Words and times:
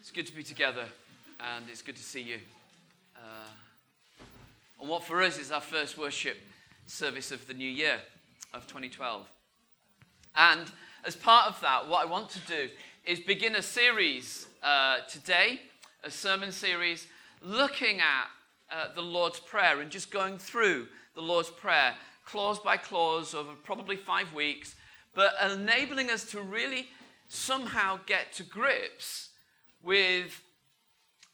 It's 0.00 0.10
good 0.10 0.26
to 0.28 0.34
be 0.34 0.42
together, 0.42 0.86
and 1.40 1.66
it's 1.68 1.82
good 1.82 1.96
to 1.96 2.02
see 2.02 2.22
you. 2.22 2.38
Uh, 3.14 4.22
and 4.80 4.88
what 4.88 5.04
for 5.04 5.22
us 5.22 5.38
is 5.38 5.52
our 5.52 5.60
first 5.60 5.98
worship 5.98 6.38
service 6.86 7.30
of 7.30 7.46
the 7.46 7.52
new 7.52 7.68
year 7.68 7.98
of 8.54 8.66
2012. 8.66 9.28
And 10.36 10.72
as 11.04 11.16
part 11.16 11.48
of 11.48 11.60
that, 11.60 11.86
what 11.86 12.00
I 12.00 12.10
want 12.10 12.30
to 12.30 12.38
do 12.48 12.70
is 13.04 13.20
begin 13.20 13.56
a 13.56 13.62
series 13.62 14.46
uh, 14.62 15.00
today, 15.06 15.60
a 16.02 16.10
sermon 16.10 16.50
series, 16.50 17.06
looking 17.42 18.00
at 18.00 18.28
uh, 18.74 18.94
the 18.94 19.02
Lord's 19.02 19.38
Prayer 19.38 19.82
and 19.82 19.90
just 19.90 20.10
going 20.10 20.38
through 20.38 20.88
the 21.14 21.20
Lord's 21.20 21.50
Prayer 21.50 21.94
clause 22.24 22.58
by 22.58 22.78
clause 22.78 23.34
over 23.34 23.52
probably 23.64 23.96
five 23.96 24.32
weeks, 24.32 24.76
but 25.14 25.34
enabling 25.44 26.08
us 26.08 26.24
to 26.30 26.40
really 26.40 26.88
somehow 27.28 28.00
get 28.06 28.32
to 28.32 28.42
grips 28.42 29.29
with 29.82 30.42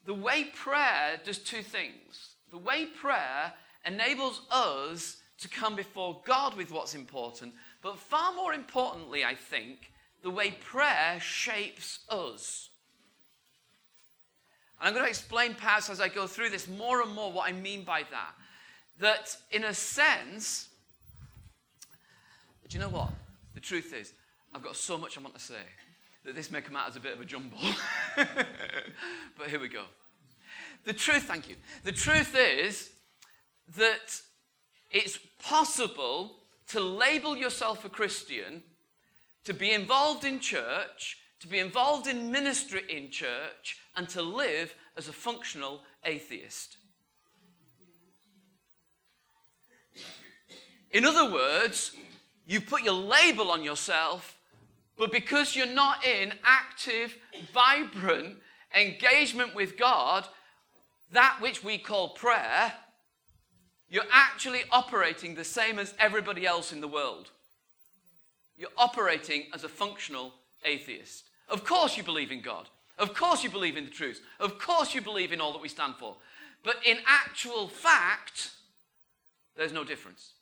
the 0.05 0.13
way 0.13 0.45
prayer 0.45 1.19
does 1.23 1.37
two 1.37 1.61
things. 1.61 2.35
The 2.51 2.57
way 2.57 2.85
prayer 2.85 3.53
enables 3.85 4.41
us 4.51 5.17
to 5.39 5.47
come 5.49 5.75
before 5.75 6.21
God 6.25 6.55
with 6.55 6.71
what's 6.71 6.95
important, 6.95 7.53
but 7.81 7.99
far 7.99 8.33
more 8.33 8.53
importantly, 8.53 9.23
I 9.23 9.35
think, 9.35 9.91
the 10.23 10.29
way 10.29 10.51
prayer 10.51 11.19
shapes 11.19 11.99
us. 12.09 12.69
And 14.79 14.87
I'm 14.87 14.93
going 14.93 15.05
to 15.05 15.09
explain, 15.09 15.53
perhaps, 15.53 15.89
as 15.89 16.01
I 16.01 16.07
go 16.07 16.27
through 16.27 16.49
this 16.49 16.67
more 16.67 17.01
and 17.01 17.13
more, 17.13 17.31
what 17.31 17.47
I 17.47 17.51
mean 17.51 17.83
by 17.83 18.03
that. 18.11 18.33
That, 18.99 19.35
in 19.51 19.63
a 19.65 19.73
sense, 19.73 20.69
do 22.67 22.77
you 22.77 22.83
know 22.83 22.89
what? 22.89 23.11
The 23.53 23.59
truth 23.59 23.93
is, 23.93 24.13
I've 24.53 24.63
got 24.63 24.75
so 24.75 24.97
much 24.97 25.17
I 25.17 25.21
want 25.21 25.35
to 25.35 25.41
say 25.41 25.55
that 26.25 26.35
this 26.35 26.51
may 26.51 26.61
come 26.61 26.75
out 26.75 26.89
as 26.89 26.95
a 26.95 26.99
bit 26.99 27.13
of 27.13 27.21
a 27.21 27.25
jumble. 27.25 27.57
but 28.15 29.47
here 29.49 29.59
we 29.59 29.69
go. 29.69 29.83
The 30.85 30.93
truth, 30.93 31.23
thank 31.23 31.49
you. 31.49 31.55
The 31.83 31.91
truth 31.91 32.35
is 32.35 32.91
that 33.75 34.21
it's 34.91 35.19
possible 35.41 36.35
to 36.69 36.79
label 36.79 37.35
yourself 37.35 37.85
a 37.85 37.89
Christian, 37.89 38.63
to 39.45 39.53
be 39.53 39.71
involved 39.71 40.25
in 40.25 40.39
church, 40.39 41.17
to 41.39 41.47
be 41.47 41.59
involved 41.59 42.07
in 42.07 42.31
ministry 42.31 42.83
in 42.89 43.09
church, 43.11 43.79
and 43.95 44.07
to 44.09 44.21
live 44.21 44.73
as 44.95 45.07
a 45.07 45.13
functional 45.13 45.81
atheist. 46.03 46.77
In 50.91 51.05
other 51.05 51.31
words, 51.31 51.95
you 52.45 52.61
put 52.61 52.83
your 52.83 52.93
label 52.93 53.51
on 53.51 53.63
yourself 53.63 54.36
but 54.97 55.11
because 55.11 55.55
you're 55.55 55.65
not 55.65 56.05
in 56.05 56.33
active, 56.43 57.15
vibrant 57.53 58.37
engagement 58.75 59.55
with 59.55 59.77
God, 59.77 60.27
that 61.11 61.37
which 61.39 61.63
we 61.63 61.77
call 61.77 62.09
prayer, 62.09 62.73
you're 63.89 64.03
actually 64.11 64.61
operating 64.71 65.35
the 65.35 65.43
same 65.43 65.79
as 65.79 65.93
everybody 65.99 66.45
else 66.45 66.73
in 66.73 66.81
the 66.81 66.87
world. 66.87 67.29
You're 68.57 68.69
operating 68.77 69.45
as 69.53 69.63
a 69.63 69.69
functional 69.69 70.33
atheist. 70.65 71.23
Of 71.47 71.63
course, 71.63 71.95
you 71.95 72.03
believe 72.03 72.31
in 72.31 72.41
God. 72.41 72.67
Of 72.97 73.13
course, 73.13 73.43
you 73.43 73.49
believe 73.49 73.77
in 73.77 73.85
the 73.85 73.91
truth. 73.91 74.21
Of 74.39 74.57
course, 74.57 74.95
you 74.95 75.01
believe 75.01 75.31
in 75.31 75.39
all 75.39 75.53
that 75.53 75.61
we 75.61 75.69
stand 75.69 75.95
for. 75.95 76.17
But 76.63 76.77
in 76.85 76.97
actual 77.05 77.67
fact, 77.67 78.51
there's 79.55 79.71
no 79.71 79.83
difference. 79.83 80.33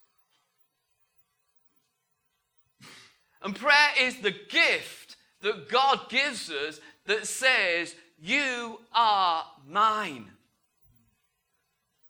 And 3.45 3.55
prayer 3.55 3.89
is 3.99 4.17
the 4.17 4.33
gift 4.49 5.17
that 5.41 5.69
God 5.69 6.09
gives 6.09 6.49
us 6.49 6.79
that 7.05 7.27
says, 7.27 7.93
You 8.19 8.79
are 8.91 9.45
mine. 9.69 10.31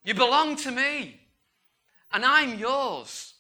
You 0.05 0.14
belong 0.14 0.55
to 0.55 0.72
me. 0.72 1.19
And 2.14 2.23
I'm 2.23 2.58
yours. 2.58 3.33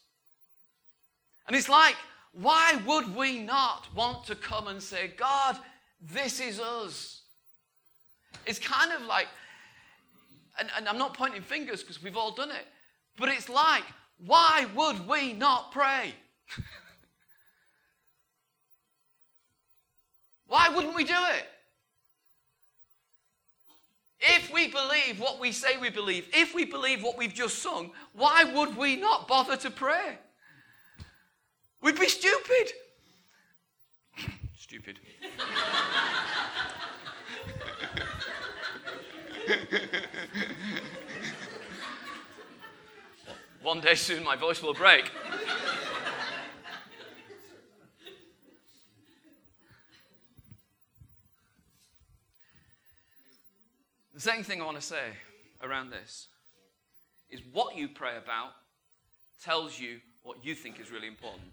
And 1.47 1.55
it's 1.55 1.69
like, 1.69 1.95
why 2.33 2.81
would 2.85 3.15
we 3.15 3.39
not 3.39 3.87
want 3.95 4.25
to 4.25 4.35
come 4.35 4.67
and 4.67 4.83
say, 4.83 5.13
God, 5.15 5.57
this 6.01 6.41
is 6.41 6.59
us? 6.59 7.21
It's 8.45 8.59
kind 8.59 8.91
of 8.91 9.03
like, 9.03 9.27
and, 10.59 10.67
and 10.75 10.89
I'm 10.89 10.97
not 10.97 11.13
pointing 11.13 11.43
fingers 11.43 11.81
because 11.81 12.03
we've 12.03 12.17
all 12.17 12.31
done 12.31 12.51
it, 12.51 12.67
but 13.15 13.29
it's 13.29 13.47
like, 13.47 13.83
why 14.25 14.65
would 14.75 15.07
we 15.07 15.31
not 15.31 15.71
pray? 15.71 16.13
Why 20.55 20.69
wouldn't 20.69 20.95
we 20.95 21.03
do 21.03 21.17
it? 21.37 21.45
If 24.21 24.53
we 24.53 24.69
believe 24.69 25.19
what 25.19 25.37
we 25.37 25.51
say 25.51 25.75
we 25.75 25.89
believe, 25.89 26.29
if 26.31 26.55
we 26.55 26.63
believe 26.63 27.03
what 27.03 27.17
we've 27.17 27.33
just 27.33 27.59
sung, 27.59 27.91
why 28.13 28.45
would 28.45 28.77
we 28.77 28.95
not 28.95 29.27
bother 29.27 29.57
to 29.57 29.69
pray? 29.69 30.17
We'd 31.81 31.99
be 31.99 32.07
stupid. 32.07 32.71
stupid. 34.57 34.97
One 43.61 43.81
day 43.81 43.95
soon 43.95 44.23
my 44.23 44.37
voice 44.37 44.63
will 44.63 44.73
break. 44.73 45.11
Second 54.25 54.43
thing 54.45 54.59
I 54.59 54.65
want 54.65 54.77
to 54.77 54.83
say 54.83 55.11
around 55.61 55.91
this 55.91 56.29
is 57.29 57.41
what 57.53 57.77
you 57.77 57.87
pray 57.87 58.17
about 58.17 58.53
tells 59.39 59.79
you 59.79 59.99
what 60.23 60.43
you 60.43 60.55
think 60.55 60.79
is 60.79 60.89
really 60.89 61.05
important. 61.05 61.43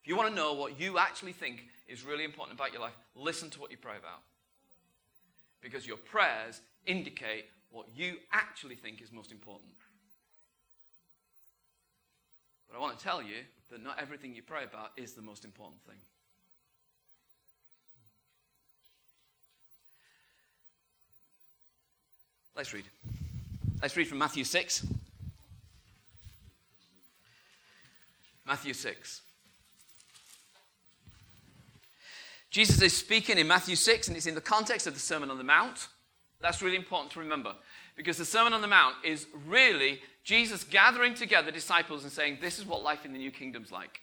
If 0.00 0.06
you 0.06 0.16
want 0.16 0.28
to 0.28 0.34
know 0.36 0.52
what 0.52 0.78
you 0.78 0.96
actually 0.96 1.32
think 1.32 1.64
is 1.88 2.04
really 2.04 2.22
important 2.22 2.56
about 2.56 2.72
your 2.72 2.80
life, 2.80 2.92
listen 3.16 3.50
to 3.50 3.60
what 3.60 3.72
you 3.72 3.76
pray 3.78 3.96
about. 3.98 4.20
Because 5.60 5.88
your 5.88 5.96
prayers 5.96 6.60
indicate 6.86 7.46
what 7.72 7.86
you 7.96 8.18
actually 8.32 8.76
think 8.76 9.02
is 9.02 9.10
most 9.10 9.32
important. 9.32 9.72
But 12.70 12.78
I 12.78 12.80
want 12.80 12.96
to 12.96 13.04
tell 13.04 13.20
you 13.20 13.42
that 13.72 13.82
not 13.82 14.00
everything 14.00 14.36
you 14.36 14.42
pray 14.42 14.62
about 14.62 14.92
is 14.96 15.14
the 15.14 15.22
most 15.22 15.44
important 15.44 15.82
thing. 15.84 15.98
Let's 22.56 22.72
read. 22.72 22.86
Let's 23.82 23.94
read 23.98 24.08
from 24.08 24.16
Matthew 24.16 24.42
6. 24.42 24.86
Matthew 28.46 28.72
6. 28.72 29.20
Jesus 32.50 32.80
is 32.80 32.96
speaking 32.96 33.36
in 33.36 33.46
Matthew 33.46 33.76
6, 33.76 34.08
and 34.08 34.16
it's 34.16 34.24
in 34.24 34.34
the 34.34 34.40
context 34.40 34.86
of 34.86 34.94
the 34.94 35.00
Sermon 35.00 35.30
on 35.30 35.36
the 35.36 35.44
Mount. 35.44 35.88
That's 36.40 36.62
really 36.62 36.76
important 36.76 37.12
to 37.12 37.20
remember 37.20 37.54
because 37.94 38.16
the 38.16 38.24
Sermon 38.24 38.54
on 38.54 38.62
the 38.62 38.68
Mount 38.68 38.94
is 39.04 39.26
really 39.46 40.00
Jesus 40.24 40.64
gathering 40.64 41.12
together 41.12 41.50
disciples 41.50 42.04
and 42.04 42.12
saying, 42.12 42.38
This 42.40 42.58
is 42.58 42.64
what 42.64 42.82
life 42.82 43.04
in 43.04 43.12
the 43.12 43.18
new 43.18 43.30
kingdom's 43.30 43.70
like. 43.70 44.00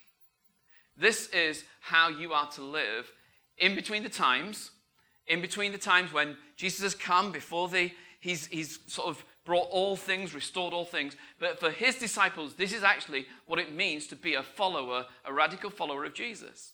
This 0.96 1.28
is 1.30 1.64
how 1.80 2.08
you 2.08 2.32
are 2.32 2.48
to 2.52 2.62
live 2.62 3.10
in 3.58 3.74
between 3.74 4.04
the 4.04 4.08
times, 4.08 4.70
in 5.26 5.40
between 5.40 5.72
the 5.72 5.78
times 5.78 6.12
when 6.12 6.36
Jesus 6.56 6.82
has 6.82 6.94
come 6.94 7.32
before 7.32 7.68
the 7.68 7.90
he's, 8.24 8.46
he's 8.46 8.78
sort 8.86 9.08
of 9.08 9.22
brought 9.44 9.68
all 9.70 9.96
things, 9.96 10.34
restored 10.34 10.72
all 10.72 10.86
things. 10.86 11.14
But 11.38 11.60
for 11.60 11.70
his 11.70 11.96
disciples, 11.96 12.54
this 12.54 12.72
is 12.72 12.82
actually 12.82 13.26
what 13.46 13.58
it 13.58 13.74
means 13.74 14.06
to 14.06 14.16
be 14.16 14.34
a 14.34 14.42
follower, 14.42 15.04
a 15.26 15.32
radical 15.32 15.68
follower 15.68 16.06
of 16.06 16.14
Jesus. 16.14 16.72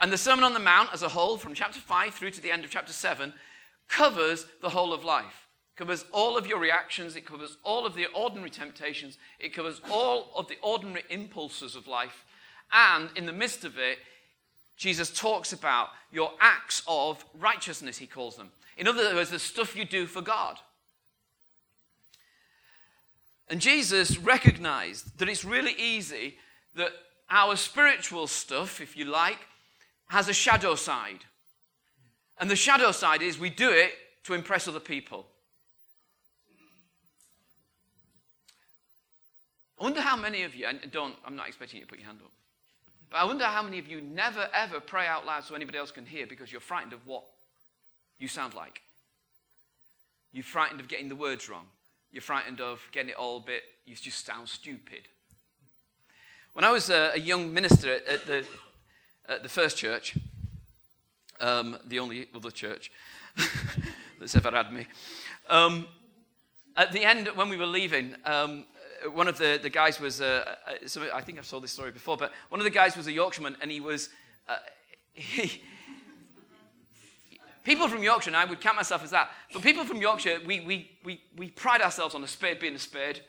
And 0.00 0.12
the 0.12 0.18
Sermon 0.18 0.44
on 0.44 0.54
the 0.54 0.60
Mount 0.60 0.90
as 0.92 1.02
a 1.02 1.08
whole, 1.08 1.36
from 1.36 1.54
chapter 1.54 1.80
5 1.80 2.14
through 2.14 2.30
to 2.30 2.40
the 2.40 2.52
end 2.52 2.64
of 2.64 2.70
chapter 2.70 2.92
7, 2.92 3.34
covers 3.88 4.46
the 4.60 4.68
whole 4.68 4.92
of 4.92 5.04
life. 5.04 5.48
It 5.74 5.78
covers 5.78 6.04
all 6.12 6.38
of 6.38 6.46
your 6.46 6.60
reactions, 6.60 7.16
it 7.16 7.26
covers 7.26 7.56
all 7.64 7.84
of 7.84 7.94
the 7.94 8.06
ordinary 8.14 8.50
temptations, 8.50 9.18
it 9.40 9.52
covers 9.52 9.80
all 9.90 10.30
of 10.36 10.46
the 10.46 10.56
ordinary 10.62 11.02
impulses 11.10 11.74
of 11.74 11.88
life. 11.88 12.24
And 12.72 13.10
in 13.16 13.26
the 13.26 13.32
midst 13.32 13.64
of 13.64 13.76
it, 13.76 13.98
Jesus 14.76 15.10
talks 15.10 15.52
about 15.52 15.88
your 16.12 16.30
acts 16.40 16.82
of 16.86 17.24
righteousness, 17.38 17.98
he 17.98 18.06
calls 18.06 18.36
them. 18.36 18.52
In 18.76 18.88
other 18.88 19.14
words, 19.14 19.30
the 19.30 19.38
stuff 19.38 19.76
you 19.76 19.84
do 19.84 20.06
for 20.06 20.22
God. 20.22 20.58
And 23.48 23.60
Jesus 23.60 24.16
recognized 24.18 25.18
that 25.18 25.28
it's 25.28 25.44
really 25.44 25.74
easy 25.78 26.38
that 26.74 26.92
our 27.28 27.56
spiritual 27.56 28.26
stuff, 28.26 28.80
if 28.80 28.96
you 28.96 29.04
like, 29.04 29.38
has 30.08 30.28
a 30.28 30.32
shadow 30.32 30.74
side. 30.74 31.20
And 32.38 32.50
the 32.50 32.56
shadow 32.56 32.92
side 32.92 33.22
is 33.22 33.38
we 33.38 33.50
do 33.50 33.70
it 33.70 33.92
to 34.24 34.34
impress 34.34 34.68
other 34.68 34.80
people. 34.80 35.26
I 39.78 39.84
wonder 39.84 40.00
how 40.00 40.16
many 40.16 40.44
of 40.44 40.54
you, 40.54 40.66
and 40.66 40.80
don't, 40.92 41.16
I'm 41.26 41.34
not 41.34 41.48
expecting 41.48 41.80
you 41.80 41.86
to 41.86 41.90
put 41.90 41.98
your 41.98 42.06
hand 42.06 42.20
up, 42.24 42.30
but 43.10 43.16
I 43.16 43.24
wonder 43.24 43.44
how 43.44 43.62
many 43.62 43.78
of 43.78 43.88
you 43.88 44.00
never 44.00 44.48
ever 44.54 44.78
pray 44.78 45.06
out 45.06 45.26
loud 45.26 45.44
so 45.44 45.54
anybody 45.54 45.76
else 45.76 45.90
can 45.90 46.06
hear 46.06 46.26
because 46.26 46.52
you're 46.52 46.60
frightened 46.60 46.92
of 46.92 47.04
what 47.06 47.24
you 48.18 48.28
sound 48.28 48.54
like. 48.54 48.82
You're 50.32 50.44
frightened 50.44 50.80
of 50.80 50.88
getting 50.88 51.08
the 51.08 51.16
words 51.16 51.48
wrong. 51.48 51.66
You're 52.10 52.22
frightened 52.22 52.60
of 52.60 52.82
getting 52.92 53.10
it 53.10 53.16
all 53.16 53.38
a 53.38 53.40
bit, 53.40 53.62
you 53.86 53.94
just 53.94 54.24
sound 54.24 54.48
stupid. 54.48 55.08
When 56.52 56.64
I 56.64 56.70
was 56.70 56.90
a, 56.90 57.12
a 57.14 57.18
young 57.18 57.52
minister 57.52 57.94
at, 57.94 58.06
at, 58.06 58.26
the, 58.26 58.44
at 59.28 59.42
the 59.42 59.48
first 59.48 59.76
church, 59.76 60.16
um, 61.40 61.78
the 61.86 61.98
only 61.98 62.28
other 62.34 62.50
church 62.50 62.92
that's 64.20 64.36
ever 64.36 64.50
had 64.50 64.72
me, 64.72 64.86
um, 65.48 65.86
at 66.76 66.92
the 66.92 67.04
end, 67.04 67.28
when 67.34 67.48
we 67.48 67.56
were 67.56 67.66
leaving, 67.66 68.14
um, 68.24 68.64
one 69.12 69.28
of 69.28 69.36
the, 69.38 69.58
the 69.62 69.70
guys 69.70 69.98
was, 69.98 70.20
uh, 70.20 70.54
uh 70.66 71.00
I 71.12 71.20
think 71.22 71.38
I've 71.38 71.48
told 71.48 71.64
this 71.64 71.72
story 71.72 71.90
before, 71.90 72.16
but 72.16 72.32
one 72.48 72.60
of 72.60 72.64
the 72.64 72.70
guys 72.70 72.96
was 72.96 73.06
a 73.06 73.12
Yorkshireman, 73.12 73.56
and 73.60 73.70
he 73.70 73.80
was, 73.80 74.10
uh, 74.48 74.56
he, 75.12 75.62
people 77.64 77.88
from 77.88 78.02
Yorkshire, 78.02 78.30
and 78.30 78.36
I 78.36 78.44
would 78.44 78.60
count 78.60 78.76
myself 78.76 79.04
as 79.04 79.10
that, 79.10 79.30
but 79.52 79.62
people 79.62 79.84
from 79.84 79.98
Yorkshire, 79.98 80.40
we, 80.46 80.60
we, 80.60 80.90
we, 81.04 81.20
we 81.36 81.50
pride 81.50 81.80
ourselves 81.80 82.14
on 82.14 82.22
a 82.24 82.28
spade 82.28 82.58
being 82.58 82.74
a 82.74 82.78
spade 82.78 83.20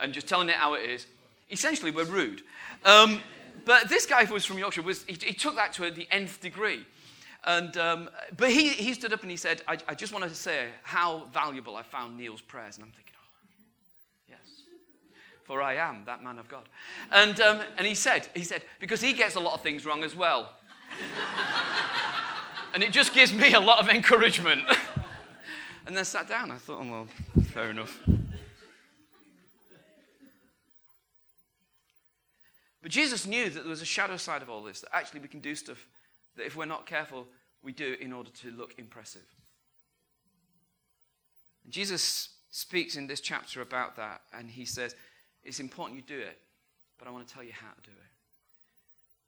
and 0.00 0.12
just 0.12 0.26
telling 0.26 0.48
it 0.48 0.54
how 0.54 0.74
it 0.74 0.88
is. 0.88 1.06
Essentially, 1.50 1.90
we're 1.90 2.04
rude. 2.04 2.42
Um, 2.84 3.20
but 3.64 3.88
this 3.88 4.06
guy 4.06 4.24
who 4.24 4.34
was 4.34 4.44
from 4.44 4.58
Yorkshire, 4.58 4.82
was, 4.82 5.04
he, 5.04 5.14
he 5.14 5.32
took 5.34 5.54
that 5.56 5.72
to 5.74 5.90
the 5.90 6.08
nth 6.10 6.40
degree. 6.40 6.86
And, 7.44 7.76
um, 7.76 8.08
but 8.36 8.50
he, 8.50 8.70
he 8.70 8.94
stood 8.94 9.12
up 9.12 9.22
and 9.22 9.30
he 9.30 9.36
said, 9.36 9.62
I, 9.66 9.76
I 9.88 9.94
just 9.94 10.12
wanted 10.12 10.28
to 10.28 10.34
say 10.34 10.68
how 10.82 11.24
valuable 11.32 11.76
I 11.76 11.82
found 11.82 12.16
Neil's 12.16 12.40
prayers. 12.40 12.76
And 12.76 12.84
I'm 12.84 12.92
thinking, 12.92 13.14
oh, 13.16 13.26
yes, 14.28 14.62
for 15.44 15.60
I 15.60 15.74
am 15.74 16.04
that 16.06 16.22
man 16.22 16.38
of 16.38 16.48
God. 16.48 16.68
And, 17.10 17.40
um, 17.40 17.60
and 17.76 17.86
he 17.86 17.94
said, 17.94 18.28
he 18.34 18.44
said, 18.44 18.62
because 18.78 19.00
he 19.00 19.12
gets 19.12 19.34
a 19.34 19.40
lot 19.40 19.54
of 19.54 19.60
things 19.60 19.84
wrong 19.84 20.04
as 20.04 20.14
well. 20.14 20.54
and 22.74 22.82
it 22.82 22.92
just 22.92 23.12
gives 23.14 23.32
me 23.32 23.54
a 23.54 23.60
lot 23.60 23.78
of 23.78 23.88
encouragement. 23.88 24.62
and 25.86 25.96
then 25.96 26.04
sat 26.04 26.28
down. 26.28 26.50
I 26.50 26.56
thought, 26.56 26.80
oh, 26.82 26.90
well, 26.90 27.06
fair 27.46 27.70
enough. 27.70 27.98
But 32.82 32.90
Jesus 32.90 33.26
knew 33.26 33.48
that 33.48 33.60
there 33.60 33.70
was 33.70 33.82
a 33.82 33.86
shadow 33.86 34.16
side 34.16 34.42
of 34.42 34.50
all 34.50 34.62
this, 34.62 34.80
that 34.80 34.94
actually 34.94 35.20
we 35.20 35.28
can 35.28 35.40
do 35.40 35.54
stuff 35.54 35.86
that 36.36 36.46
if 36.46 36.56
we're 36.56 36.64
not 36.64 36.86
careful, 36.86 37.28
we 37.62 37.72
do 37.72 37.96
in 38.00 38.12
order 38.12 38.30
to 38.30 38.50
look 38.50 38.74
impressive. 38.78 39.22
And 41.64 41.72
Jesus 41.72 42.30
speaks 42.50 42.96
in 42.96 43.06
this 43.06 43.20
chapter 43.20 43.62
about 43.62 43.96
that, 43.96 44.22
and 44.32 44.50
he 44.50 44.64
says, 44.64 44.96
It's 45.44 45.60
important 45.60 45.96
you 45.96 46.02
do 46.02 46.20
it, 46.20 46.38
but 46.98 47.06
I 47.06 47.12
want 47.12 47.26
to 47.26 47.32
tell 47.32 47.44
you 47.44 47.52
how 47.52 47.70
to 47.70 47.82
do 47.82 47.96
it. 47.96 48.11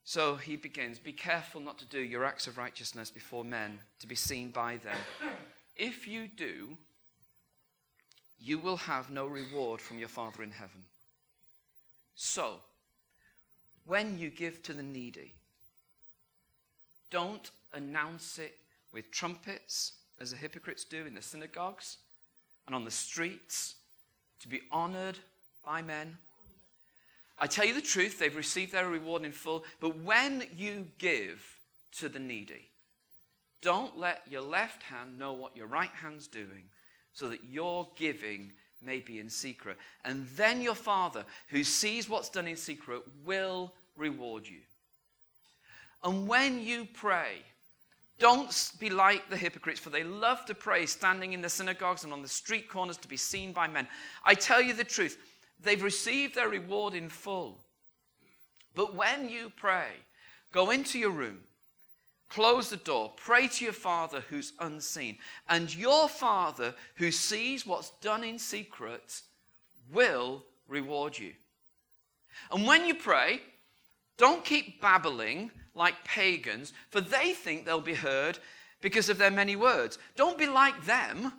So 0.04 0.36
he 0.36 0.56
begins 0.56 0.98
Be 0.98 1.12
careful 1.12 1.60
not 1.60 1.78
to 1.78 1.86
do 1.86 2.00
your 2.00 2.24
acts 2.24 2.46
of 2.46 2.58
righteousness 2.58 3.10
before 3.10 3.44
men 3.44 3.80
to 4.00 4.06
be 4.06 4.14
seen 4.14 4.50
by 4.50 4.76
them. 4.76 4.96
If 5.76 6.06
you 6.06 6.28
do, 6.28 6.76
you 8.38 8.58
will 8.58 8.76
have 8.76 9.10
no 9.10 9.26
reward 9.26 9.80
from 9.80 9.98
your 9.98 10.08
Father 10.08 10.42
in 10.42 10.50
heaven. 10.50 10.84
So, 12.14 12.60
when 13.86 14.18
you 14.18 14.30
give 14.30 14.62
to 14.64 14.72
the 14.72 14.82
needy, 14.82 15.34
don't 17.10 17.50
announce 17.72 18.38
it 18.38 18.58
with 18.92 19.10
trumpets, 19.10 19.92
as 20.20 20.30
the 20.30 20.36
hypocrites 20.36 20.84
do 20.84 21.06
in 21.06 21.14
the 21.14 21.22
synagogues 21.22 21.98
and 22.66 22.74
on 22.74 22.84
the 22.84 22.90
streets, 22.90 23.74
to 24.40 24.48
be 24.48 24.60
honored 24.70 25.18
by 25.64 25.82
men. 25.82 26.16
I 27.38 27.46
tell 27.46 27.64
you 27.64 27.74
the 27.74 27.80
truth, 27.80 28.18
they've 28.18 28.34
received 28.34 28.72
their 28.72 28.88
reward 28.88 29.24
in 29.24 29.32
full. 29.32 29.64
But 29.80 29.98
when 29.98 30.44
you 30.56 30.86
give 30.98 31.44
to 31.98 32.08
the 32.08 32.18
needy, 32.18 32.70
don't 33.60 33.98
let 33.98 34.22
your 34.30 34.42
left 34.42 34.82
hand 34.82 35.18
know 35.18 35.32
what 35.32 35.56
your 35.56 35.66
right 35.66 35.90
hand's 35.90 36.28
doing, 36.28 36.64
so 37.12 37.28
that 37.28 37.44
your 37.44 37.88
giving 37.96 38.52
may 38.82 39.00
be 39.00 39.18
in 39.18 39.30
secret. 39.30 39.78
And 40.04 40.26
then 40.36 40.60
your 40.60 40.74
Father, 40.74 41.24
who 41.48 41.64
sees 41.64 42.08
what's 42.08 42.28
done 42.28 42.46
in 42.46 42.56
secret, 42.56 43.02
will 43.24 43.72
reward 43.96 44.46
you. 44.46 44.60
And 46.02 46.28
when 46.28 46.60
you 46.60 46.86
pray, 46.92 47.38
don't 48.18 48.72
be 48.78 48.90
like 48.90 49.28
the 49.28 49.36
hypocrites, 49.36 49.80
for 49.80 49.90
they 49.90 50.04
love 50.04 50.44
to 50.46 50.54
pray 50.54 50.86
standing 50.86 51.32
in 51.32 51.40
the 51.40 51.48
synagogues 51.48 52.04
and 52.04 52.12
on 52.12 52.22
the 52.22 52.28
street 52.28 52.68
corners 52.68 52.98
to 52.98 53.08
be 53.08 53.16
seen 53.16 53.52
by 53.52 53.66
men. 53.66 53.88
I 54.24 54.34
tell 54.34 54.60
you 54.60 54.72
the 54.74 54.84
truth, 54.84 55.18
they've 55.64 55.82
received 55.82 56.34
their 56.34 56.48
reward 56.48 56.94
in 56.94 57.08
full. 57.08 57.60
But 58.74 58.94
when 58.94 59.28
you 59.28 59.52
pray, 59.56 59.88
go 60.52 60.70
into 60.70 60.98
your 60.98 61.10
room, 61.10 61.40
close 62.28 62.70
the 62.70 62.76
door, 62.76 63.12
pray 63.16 63.48
to 63.48 63.64
your 63.64 63.72
Father 63.72 64.24
who's 64.28 64.52
unseen, 64.60 65.18
and 65.48 65.74
your 65.74 66.08
Father 66.08 66.74
who 66.96 67.10
sees 67.10 67.66
what's 67.66 67.90
done 68.00 68.24
in 68.24 68.38
secret 68.38 69.22
will 69.92 70.44
reward 70.68 71.18
you. 71.18 71.32
And 72.50 72.66
when 72.66 72.84
you 72.84 72.94
pray, 72.94 73.40
don't 74.16 74.44
keep 74.44 74.80
babbling 74.80 75.50
like 75.74 76.04
pagans, 76.04 76.72
for 76.90 77.00
they 77.00 77.32
think 77.32 77.64
they'll 77.64 77.80
be 77.80 77.94
heard 77.94 78.38
because 78.80 79.08
of 79.08 79.18
their 79.18 79.30
many 79.30 79.56
words. 79.56 79.98
Don't 80.16 80.38
be 80.38 80.46
like 80.46 80.84
them, 80.84 81.32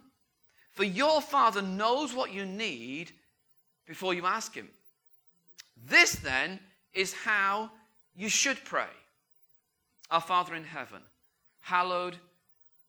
for 0.72 0.84
your 0.84 1.22
Father 1.22 1.62
knows 1.62 2.14
what 2.14 2.34
you 2.34 2.46
need 2.46 3.12
before 3.86 4.14
you 4.14 4.26
ask 4.26 4.54
Him. 4.54 4.70
This, 5.88 6.14
then, 6.16 6.60
is 6.94 7.14
how 7.14 7.70
you 8.16 8.30
should 8.30 8.64
pray 8.64 8.88
Our 10.10 10.22
Father 10.22 10.56
in 10.56 10.64
heaven, 10.64 11.02
hallowed 11.62 12.16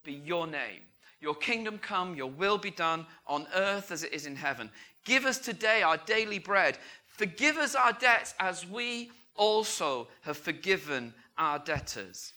be 0.05 0.13
your 0.13 0.47
name. 0.47 0.83
Your 1.21 1.35
kingdom 1.35 1.79
come, 1.79 2.15
your 2.15 2.31
will 2.31 2.59
be 2.59 2.71
done 2.71 3.07
on 3.27 3.47
earth 3.55 3.91
as 3.91 4.05
it 4.05 4.13
is 4.13 4.27
in 4.27 4.37
heaven. 4.37 4.71
Give 5.05 5.25
us 5.25 5.39
today 5.39 5.83
our 5.83 5.97
daily 5.97 6.39
bread. 6.39 6.79
Forgive 7.07 7.57
us 7.57 7.75
our 7.75 7.93
debts 7.93 8.35
as 8.39 8.67
we 8.67 9.11
also 9.35 10.09
have 10.23 10.37
forgiven 10.37 11.13
our 11.39 11.59
debtors. 11.59 12.33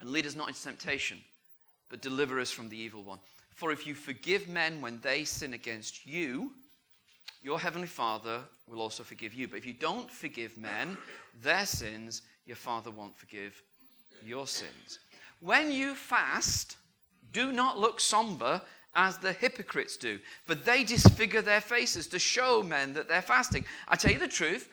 And 0.00 0.10
lead 0.10 0.26
us 0.26 0.34
not 0.34 0.48
into 0.48 0.62
temptation, 0.62 1.18
but 1.88 2.02
deliver 2.02 2.40
us 2.40 2.50
from 2.50 2.68
the 2.68 2.76
evil 2.76 3.02
one. 3.02 3.18
For 3.54 3.72
if 3.72 3.86
you 3.86 3.94
forgive 3.94 4.48
men 4.48 4.80
when 4.80 5.00
they 5.00 5.24
sin 5.24 5.54
against 5.54 6.06
you, 6.06 6.52
your 7.42 7.58
heavenly 7.58 7.86
Father 7.86 8.40
will 8.66 8.80
also 8.80 9.02
forgive 9.02 9.34
you. 9.34 9.48
But 9.48 9.58
if 9.58 9.66
you 9.66 9.72
don't 9.72 10.10
forgive 10.10 10.56
men 10.58 10.96
their 11.42 11.66
sins, 11.66 12.22
your 12.46 12.56
Father 12.56 12.90
won't 12.90 13.16
forgive 13.16 13.62
your 14.24 14.46
sins. 14.46 14.98
When 15.40 15.70
you 15.70 15.94
fast, 15.94 16.76
do 17.32 17.52
not 17.52 17.78
look 17.78 18.00
somber 18.00 18.60
as 18.94 19.18
the 19.18 19.32
hypocrites 19.32 19.96
do, 19.96 20.18
for 20.44 20.54
they 20.54 20.82
disfigure 20.82 21.42
their 21.42 21.60
faces 21.60 22.08
to 22.08 22.18
show 22.18 22.62
men 22.62 22.94
that 22.94 23.08
they're 23.08 23.22
fasting. 23.22 23.64
I 23.86 23.96
tell 23.96 24.12
you 24.12 24.18
the 24.18 24.26
truth, 24.26 24.68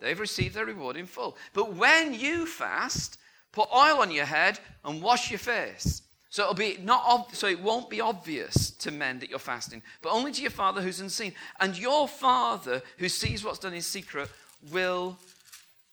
They've 0.00 0.18
received 0.18 0.54
their 0.54 0.66
reward 0.66 0.96
in 0.96 1.06
full. 1.06 1.36
But 1.52 1.74
when 1.74 2.14
you 2.14 2.46
fast, 2.46 3.18
put 3.52 3.68
oil 3.74 4.00
on 4.00 4.10
your 4.10 4.26
head 4.26 4.60
and 4.84 5.02
wash 5.02 5.30
your 5.30 5.38
face. 5.38 6.02
So 6.30 6.42
it'll 6.42 6.54
be 6.54 6.78
not 6.82 7.04
ob- 7.06 7.34
so 7.34 7.46
it 7.46 7.60
won't 7.60 7.88
be 7.88 8.00
obvious 8.00 8.70
to 8.70 8.90
men 8.90 9.18
that 9.20 9.30
you're 9.30 9.38
fasting, 9.38 9.82
but 10.02 10.12
only 10.12 10.30
to 10.32 10.42
your 10.42 10.50
father 10.50 10.82
who's 10.82 11.00
unseen. 11.00 11.32
And 11.58 11.76
your 11.76 12.06
father 12.06 12.82
who 12.98 13.08
sees 13.08 13.42
what's 13.42 13.58
done 13.58 13.72
in 13.72 13.80
secret 13.80 14.30
will 14.70 15.16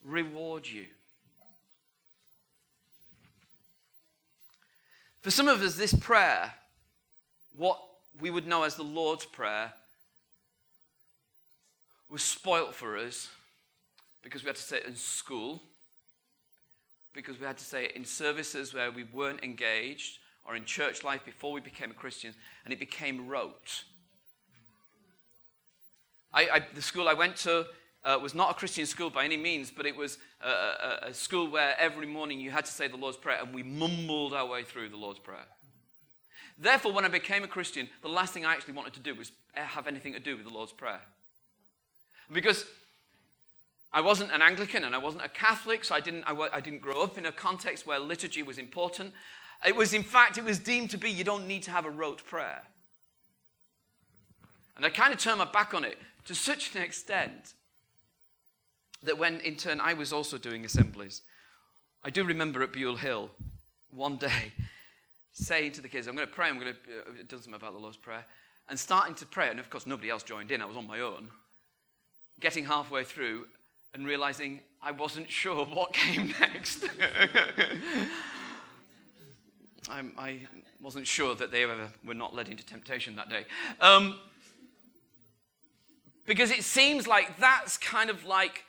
reward 0.03 0.67
you. 0.67 0.85
For 5.21 5.31
some 5.31 5.47
of 5.47 5.61
us, 5.61 5.75
this 5.75 5.93
prayer, 5.93 6.53
what 7.55 7.79
we 8.19 8.29
would 8.29 8.45
know 8.45 8.63
as 8.63 8.75
the 8.75 8.83
Lord's 8.83 9.25
Prayer, 9.25 9.73
was 12.09 12.21
spoilt 12.21 12.75
for 12.75 12.95
us 12.97 13.29
because 14.21 14.43
we 14.43 14.47
had 14.47 14.55
to 14.55 14.61
say 14.61 14.77
it 14.77 14.85
in 14.85 14.95
school, 14.95 15.63
because 17.13 17.39
we 17.39 17.45
had 17.45 17.57
to 17.57 17.63
say 17.63 17.85
it 17.85 17.95
in 17.95 18.05
services 18.05 18.73
where 18.73 18.91
we 18.91 19.03
weren't 19.05 19.43
engaged, 19.43 20.19
or 20.45 20.55
in 20.55 20.65
church 20.65 21.03
life 21.03 21.25
before 21.25 21.51
we 21.51 21.61
became 21.61 21.91
Christians, 21.91 22.35
and 22.63 22.73
it 22.73 22.79
became 22.79 23.27
rote. 23.27 23.83
I, 26.33 26.41
I, 26.53 26.65
the 26.73 26.81
school 26.81 27.07
I 27.07 27.13
went 27.13 27.35
to 27.37 27.65
uh, 28.03 28.19
was 28.21 28.35
not 28.35 28.51
a 28.51 28.53
Christian 28.53 28.85
school 28.85 29.09
by 29.09 29.25
any 29.25 29.37
means, 29.37 29.71
but 29.71 29.85
it 29.85 29.95
was 29.95 30.17
a, 30.41 30.49
a, 30.49 30.99
a 31.07 31.13
school 31.13 31.49
where 31.49 31.75
every 31.79 32.05
morning 32.05 32.39
you 32.39 32.51
had 32.51 32.65
to 32.65 32.71
say 32.71 32.87
the 32.87 32.97
Lord's 32.97 33.17
Prayer, 33.17 33.39
and 33.41 33.53
we 33.53 33.63
mumbled 33.63 34.33
our 34.33 34.45
way 34.45 34.63
through 34.63 34.89
the 34.89 34.97
Lord's 34.97 35.19
Prayer. 35.19 35.45
Therefore, 36.57 36.93
when 36.93 37.03
I 37.03 37.09
became 37.09 37.43
a 37.43 37.47
Christian, 37.47 37.89
the 38.01 38.07
last 38.07 38.33
thing 38.33 38.45
I 38.45 38.53
actually 38.53 38.75
wanted 38.75 38.93
to 38.93 38.99
do 38.99 39.15
was 39.15 39.31
have 39.53 39.87
anything 39.87 40.13
to 40.13 40.19
do 40.19 40.37
with 40.37 40.45
the 40.45 40.53
Lord's 40.53 40.71
Prayer. 40.71 41.01
Because 42.31 42.65
I 43.91 44.01
wasn't 44.01 44.31
an 44.31 44.41
Anglican 44.41 44.83
and 44.83 44.93
I 44.93 44.97
wasn't 44.97 45.23
a 45.23 45.29
Catholic, 45.29 45.83
so 45.83 45.95
I 45.95 46.01
didn't, 46.01 46.23
I, 46.25 46.33
I 46.53 46.59
didn't 46.61 46.81
grow 46.81 47.01
up 47.01 47.17
in 47.17 47.25
a 47.25 47.31
context 47.31 47.87
where 47.87 47.99
liturgy 47.99 48.43
was 48.43 48.57
important. 48.57 49.13
It 49.65 49.75
was, 49.75 49.93
in 49.93 50.03
fact, 50.03 50.37
it 50.37 50.43
was 50.43 50.59
deemed 50.59 50.89
to 50.91 50.97
be 50.97 51.09
you 51.09 51.23
don't 51.23 51.47
need 51.47 51.63
to 51.63 51.71
have 51.71 51.85
a 51.85 51.89
rote 51.89 52.25
prayer. 52.25 52.63
And 54.75 54.85
I 54.85 54.89
kind 54.89 55.13
of 55.13 55.19
turned 55.19 55.39
my 55.39 55.45
back 55.45 55.73
on 55.73 55.85
it 55.85 55.97
to 56.25 56.35
such 56.35 56.75
an 56.75 56.81
extent 56.81 57.53
that 59.03 59.17
when, 59.17 59.39
in 59.41 59.55
turn, 59.55 59.79
I 59.79 59.93
was 59.93 60.11
also 60.11 60.37
doing 60.37 60.65
assemblies, 60.65 61.21
I 62.03 62.09
do 62.09 62.23
remember 62.23 62.61
at 62.63 62.73
Buell 62.73 62.97
Hill 62.97 63.29
one 63.91 64.17
day 64.17 64.51
saying 65.31 65.73
to 65.73 65.81
the 65.81 65.87
kids, 65.87 66.07
I'm 66.07 66.15
going 66.15 66.27
to 66.27 66.33
pray, 66.33 66.47
I'm 66.47 66.59
going 66.59 66.73
to 66.73 67.23
do 67.23 67.35
something 67.37 67.53
about 67.53 67.73
the 67.73 67.79
Lord's 67.79 67.97
Prayer, 67.97 68.25
and 68.69 68.79
starting 68.79 69.15
to 69.15 69.25
pray. 69.25 69.49
And 69.49 69.59
of 69.59 69.69
course, 69.69 69.85
nobody 69.85 70.09
else 70.09 70.23
joined 70.23 70.51
in, 70.51 70.61
I 70.61 70.65
was 70.65 70.77
on 70.77 70.87
my 70.87 71.01
own. 71.01 71.29
Getting 72.39 72.65
halfway 72.65 73.03
through 73.03 73.45
and 73.93 74.05
realizing 74.05 74.61
I 74.81 74.91
wasn't 74.91 75.29
sure 75.29 75.65
what 75.65 75.93
came 75.93 76.33
next. 76.39 76.85
I, 79.89 80.03
I, 80.17 80.39
wasn't 80.81 81.07
sure 81.07 81.35
that 81.35 81.51
they 81.51 81.63
ever 81.63 81.89
were 82.05 82.13
not 82.13 82.35
led 82.35 82.47
into 82.47 82.65
temptation 82.65 83.15
that 83.15 83.29
day. 83.29 83.45
Um, 83.81 84.19
because 86.25 86.51
it 86.51 86.63
seems 86.63 87.07
like 87.07 87.37
that's 87.37 87.77
kind 87.77 88.09
of 88.09 88.25
like, 88.25 88.63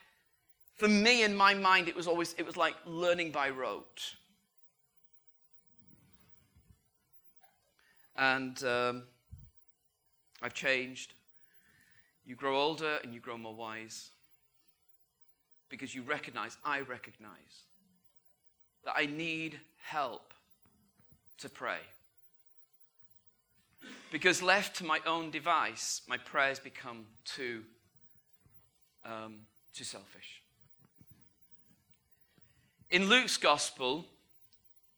for 0.77 0.89
me 0.89 1.23
in 1.23 1.35
my 1.35 1.55
mind, 1.55 1.89
it 1.89 1.97
was 1.97 2.07
always, 2.07 2.35
it 2.39 2.47
was 2.47 2.57
like 2.57 2.75
learning 2.87 3.31
by 3.31 3.51
rote. 3.51 4.17
And 8.17 8.63
um, 8.65 9.03
I've 10.43 10.55
changed. 10.55 11.13
You 12.25 12.35
grow 12.35 12.59
older 12.61 12.99
and 13.03 13.15
you 13.15 13.21
grow 13.21 13.39
more 13.39 13.55
wise 13.55 14.11
because 15.69 15.95
you 15.95 16.03
recognize, 16.03 16.57
I 16.65 16.81
recognize, 16.81 17.65
that 18.85 18.95
I 18.97 19.07
need 19.07 19.61
help 19.83 20.26
to 21.39 21.49
pray. 21.49 21.79
Because 24.11 24.43
left 24.43 24.77
to 24.77 24.85
my 24.85 25.01
own 25.07 25.31
device, 25.31 26.03
my 26.09 26.17
prayers 26.17 26.59
become 26.59 27.07
too, 27.25 27.63
um, 29.05 29.41
too 29.75 29.85
selfish. 29.85 30.43
In 32.91 33.09
Luke's 33.09 33.37
gospel, 33.37 34.05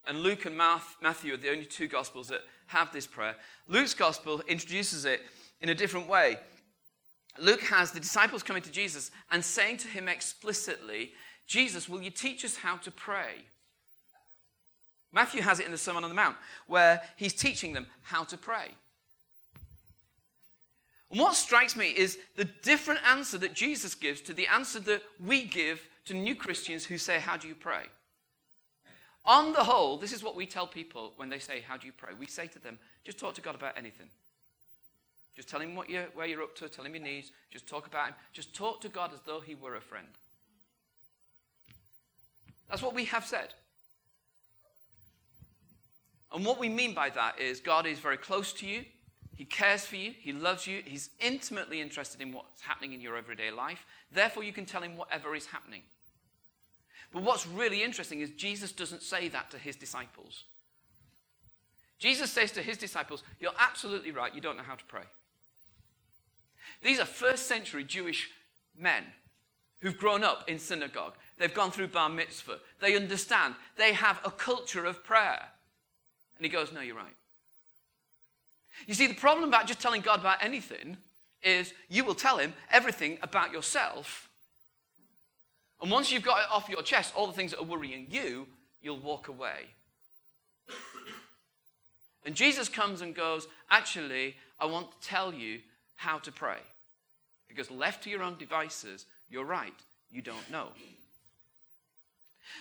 and 0.07 0.21
Luke 0.21 0.47
and 0.47 0.57
Matthew 0.57 1.35
are 1.35 1.38
the 1.38 1.50
only 1.50 1.64
two 1.64 1.88
gospels 1.88 2.28
that 2.28 2.42
have 2.66 2.92
this 2.92 3.07
prayer, 3.07 3.35
Luke's 3.66 3.95
gospel 3.95 4.42
introduces 4.47 5.04
it 5.04 5.23
in 5.61 5.68
a 5.71 5.75
different 5.75 6.09
way. 6.09 6.38
Luke 7.38 7.62
has 7.62 7.92
the 7.92 8.00
disciples 8.00 8.42
coming 8.42 8.62
to 8.62 8.71
Jesus 8.71 9.11
and 9.30 9.45
saying 9.45 9.78
to 9.78 9.88
him 9.88 10.09
explicitly, 10.09 11.12
Jesus, 11.47 11.88
will 11.88 12.02
you 12.02 12.11
teach 12.11 12.45
us 12.45 12.57
how 12.57 12.76
to 12.76 12.90
pray? 12.90 13.45
Matthew 15.12 15.42
has 15.42 15.60
it 15.60 15.66
in 15.66 15.72
the 15.72 15.78
Sermon 15.78 16.04
on 16.04 16.10
the 16.10 16.16
Mount, 16.16 16.36
where 16.66 17.02
he's 17.16 17.32
teaching 17.32 17.72
them 17.72 17.86
how 18.02 18.24
to 18.24 18.36
pray. 18.36 18.74
And 21.10 21.18
what 21.20 21.34
strikes 21.34 21.74
me 21.76 21.88
is 21.88 22.18
the 22.36 22.44
different 22.44 23.00
answer 23.06 23.38
that 23.38 23.54
Jesus 23.54 23.94
gives 23.94 24.20
to 24.22 24.34
the 24.34 24.46
answer 24.46 24.80
that 24.80 25.02
we 25.24 25.44
give 25.44 25.88
to 26.04 26.14
new 26.14 26.34
Christians 26.34 26.84
who 26.84 26.98
say, 26.98 27.18
How 27.18 27.36
do 27.36 27.48
you 27.48 27.54
pray? 27.54 27.84
On 29.24 29.52
the 29.52 29.64
whole, 29.64 29.96
this 29.96 30.12
is 30.12 30.22
what 30.22 30.36
we 30.36 30.46
tell 30.46 30.66
people 30.66 31.12
when 31.16 31.28
they 31.28 31.38
say, 31.38 31.62
How 31.66 31.76
do 31.76 31.86
you 31.86 31.92
pray? 31.92 32.12
We 32.18 32.26
say 32.26 32.46
to 32.48 32.58
them, 32.58 32.78
Just 33.04 33.18
talk 33.18 33.34
to 33.34 33.40
God 33.40 33.54
about 33.54 33.78
anything. 33.78 34.08
Just 35.34 35.48
tell 35.48 35.60
him 35.60 35.76
what 35.76 35.88
you're, 35.88 36.08
where 36.14 36.26
you're 36.26 36.42
up 36.42 36.56
to, 36.56 36.68
tell 36.68 36.84
him 36.84 36.94
your 36.94 37.04
needs, 37.04 37.30
just 37.50 37.66
talk 37.66 37.86
about 37.86 38.08
him. 38.08 38.14
Just 38.32 38.54
talk 38.54 38.80
to 38.80 38.88
God 38.88 39.12
as 39.14 39.20
though 39.24 39.40
he 39.40 39.54
were 39.54 39.76
a 39.76 39.80
friend. 39.80 40.08
That's 42.68 42.82
what 42.82 42.94
we 42.94 43.04
have 43.06 43.24
said. 43.24 43.54
And 46.32 46.44
what 46.44 46.58
we 46.58 46.68
mean 46.68 46.94
by 46.94 47.11
that 47.11 47.40
is 47.40 47.61
God 47.61 47.87
is 47.87 47.99
very 47.99 48.16
close 48.16 48.52
to 48.54 48.66
you. 48.66 48.85
He 49.35 49.44
cares 49.44 49.87
for 49.87 49.97
you. 49.97 50.12
He 50.18 50.32
loves 50.32 50.66
you. 50.66 50.82
He's 50.85 51.11
intimately 51.20 51.80
interested 51.80 52.20
in 52.20 52.32
what's 52.32 52.61
happening 52.61 52.92
in 52.92 53.00
your 53.00 53.16
everyday 53.16 53.50
life. 53.50 53.87
Therefore, 54.11 54.42
you 54.42 54.52
can 54.52 54.66
tell 54.66 54.82
him 54.82 54.97
whatever 54.97 55.35
is 55.35 55.47
happening. 55.47 55.82
But 57.12 57.23
what's 57.23 57.47
really 57.47 57.82
interesting 57.82 58.20
is 58.20 58.30
Jesus 58.30 58.73
doesn't 58.73 59.02
say 59.02 59.28
that 59.28 59.50
to 59.52 59.58
his 59.58 59.76
disciples. 59.76 60.44
Jesus 61.99 62.30
says 62.30 62.52
to 62.52 62.62
his 62.62 62.76
disciples, 62.76 63.23
You're 63.40 63.52
absolutely 63.58 64.11
right. 64.11 64.35
You 64.35 64.40
don't 64.40 64.56
know 64.56 64.62
how 64.62 64.75
to 64.75 64.85
pray. 64.85 65.04
These 66.82 67.00
are 67.00 67.06
first 67.06 67.47
century 67.47 67.85
Jewish 67.85 68.30
men 68.76 69.04
who've 69.80 69.97
grown 69.97 70.25
up 70.25 70.49
in 70.49 70.58
synagogue. 70.58 71.14
They've 71.38 71.54
gone 71.54 71.70
through 71.70 71.88
bar 71.88 72.08
mitzvah. 72.08 72.58
They 72.80 72.97
understand. 72.97 73.54
They 73.76 73.92
have 73.92 74.20
a 74.25 74.30
culture 74.30 74.85
of 74.85 75.04
prayer. 75.04 75.47
And 76.38 76.47
he 76.47 76.49
goes, 76.49 76.73
No, 76.73 76.80
you're 76.80 76.97
right. 76.97 77.14
You 78.87 78.95
see, 78.95 79.07
the 79.07 79.14
problem 79.14 79.49
about 79.49 79.66
just 79.66 79.80
telling 79.80 80.00
God 80.00 80.21
about 80.21 80.42
anything 80.42 80.97
is 81.42 81.73
you 81.88 82.04
will 82.04 82.14
tell 82.14 82.38
him 82.38 82.54
everything 82.71 83.18
about 83.23 83.52
yourself. 83.52 84.28
And 85.80 85.90
once 85.90 86.11
you've 86.11 86.23
got 86.23 86.40
it 86.40 86.50
off 86.50 86.68
your 86.68 86.83
chest, 86.83 87.12
all 87.16 87.26
the 87.26 87.33
things 87.33 87.52
that 87.52 87.61
are 87.61 87.64
worrying 87.64 88.07
you, 88.11 88.47
you'll 88.83 88.99
walk 88.99 89.28
away. 89.28 89.66
And 92.25 92.35
Jesus 92.35 92.68
comes 92.68 93.00
and 93.00 93.14
goes, 93.14 93.49
Actually, 93.71 94.37
I 94.61 94.66
want 94.66 94.90
to 94.90 95.09
tell 95.09 95.33
you 95.33 95.61
how 95.97 96.18
to 96.18 96.33
pray. 96.33 96.59
Because 97.49 97.71
left 97.71 98.04
to 98.04 98.11
your 98.11 98.23
own 98.23 98.37
devices, 98.38 99.07
you're 99.30 99.45
right, 99.45 99.75
you 100.11 100.23
don't 100.23 100.50
know. 100.50 100.68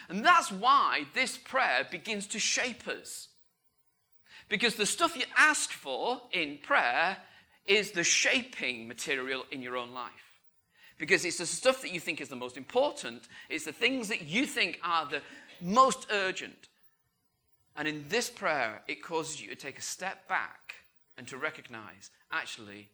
And 0.09 0.23
that's 0.23 0.51
why 0.51 1.05
this 1.13 1.37
prayer 1.37 1.85
begins 1.89 2.27
to 2.27 2.39
shape 2.39 2.87
us. 2.87 3.27
Because 4.49 4.75
the 4.75 4.85
stuff 4.85 5.17
you 5.17 5.25
ask 5.35 5.71
for 5.71 6.21
in 6.31 6.59
prayer 6.63 7.17
is 7.65 7.91
the 7.91 8.03
shaping 8.03 8.87
material 8.87 9.43
in 9.51 9.61
your 9.61 9.75
own 9.75 9.93
life. 9.93 10.11
Because 10.97 11.25
it's 11.25 11.37
the 11.37 11.45
stuff 11.45 11.81
that 11.81 11.93
you 11.93 11.99
think 11.99 12.21
is 12.21 12.29
the 12.29 12.35
most 12.35 12.57
important, 12.57 13.27
it's 13.49 13.65
the 13.65 13.73
things 13.73 14.07
that 14.07 14.23
you 14.23 14.45
think 14.45 14.79
are 14.83 15.05
the 15.05 15.21
most 15.61 16.07
urgent. 16.11 16.69
And 17.75 17.87
in 17.87 18.05
this 18.09 18.29
prayer, 18.29 18.81
it 18.87 19.03
causes 19.03 19.39
you 19.41 19.49
to 19.49 19.55
take 19.55 19.77
a 19.77 19.83
step 19.83 20.27
back 20.27 20.75
and 21.17 21.27
to 21.27 21.37
recognize 21.37 22.09
actually, 22.31 22.89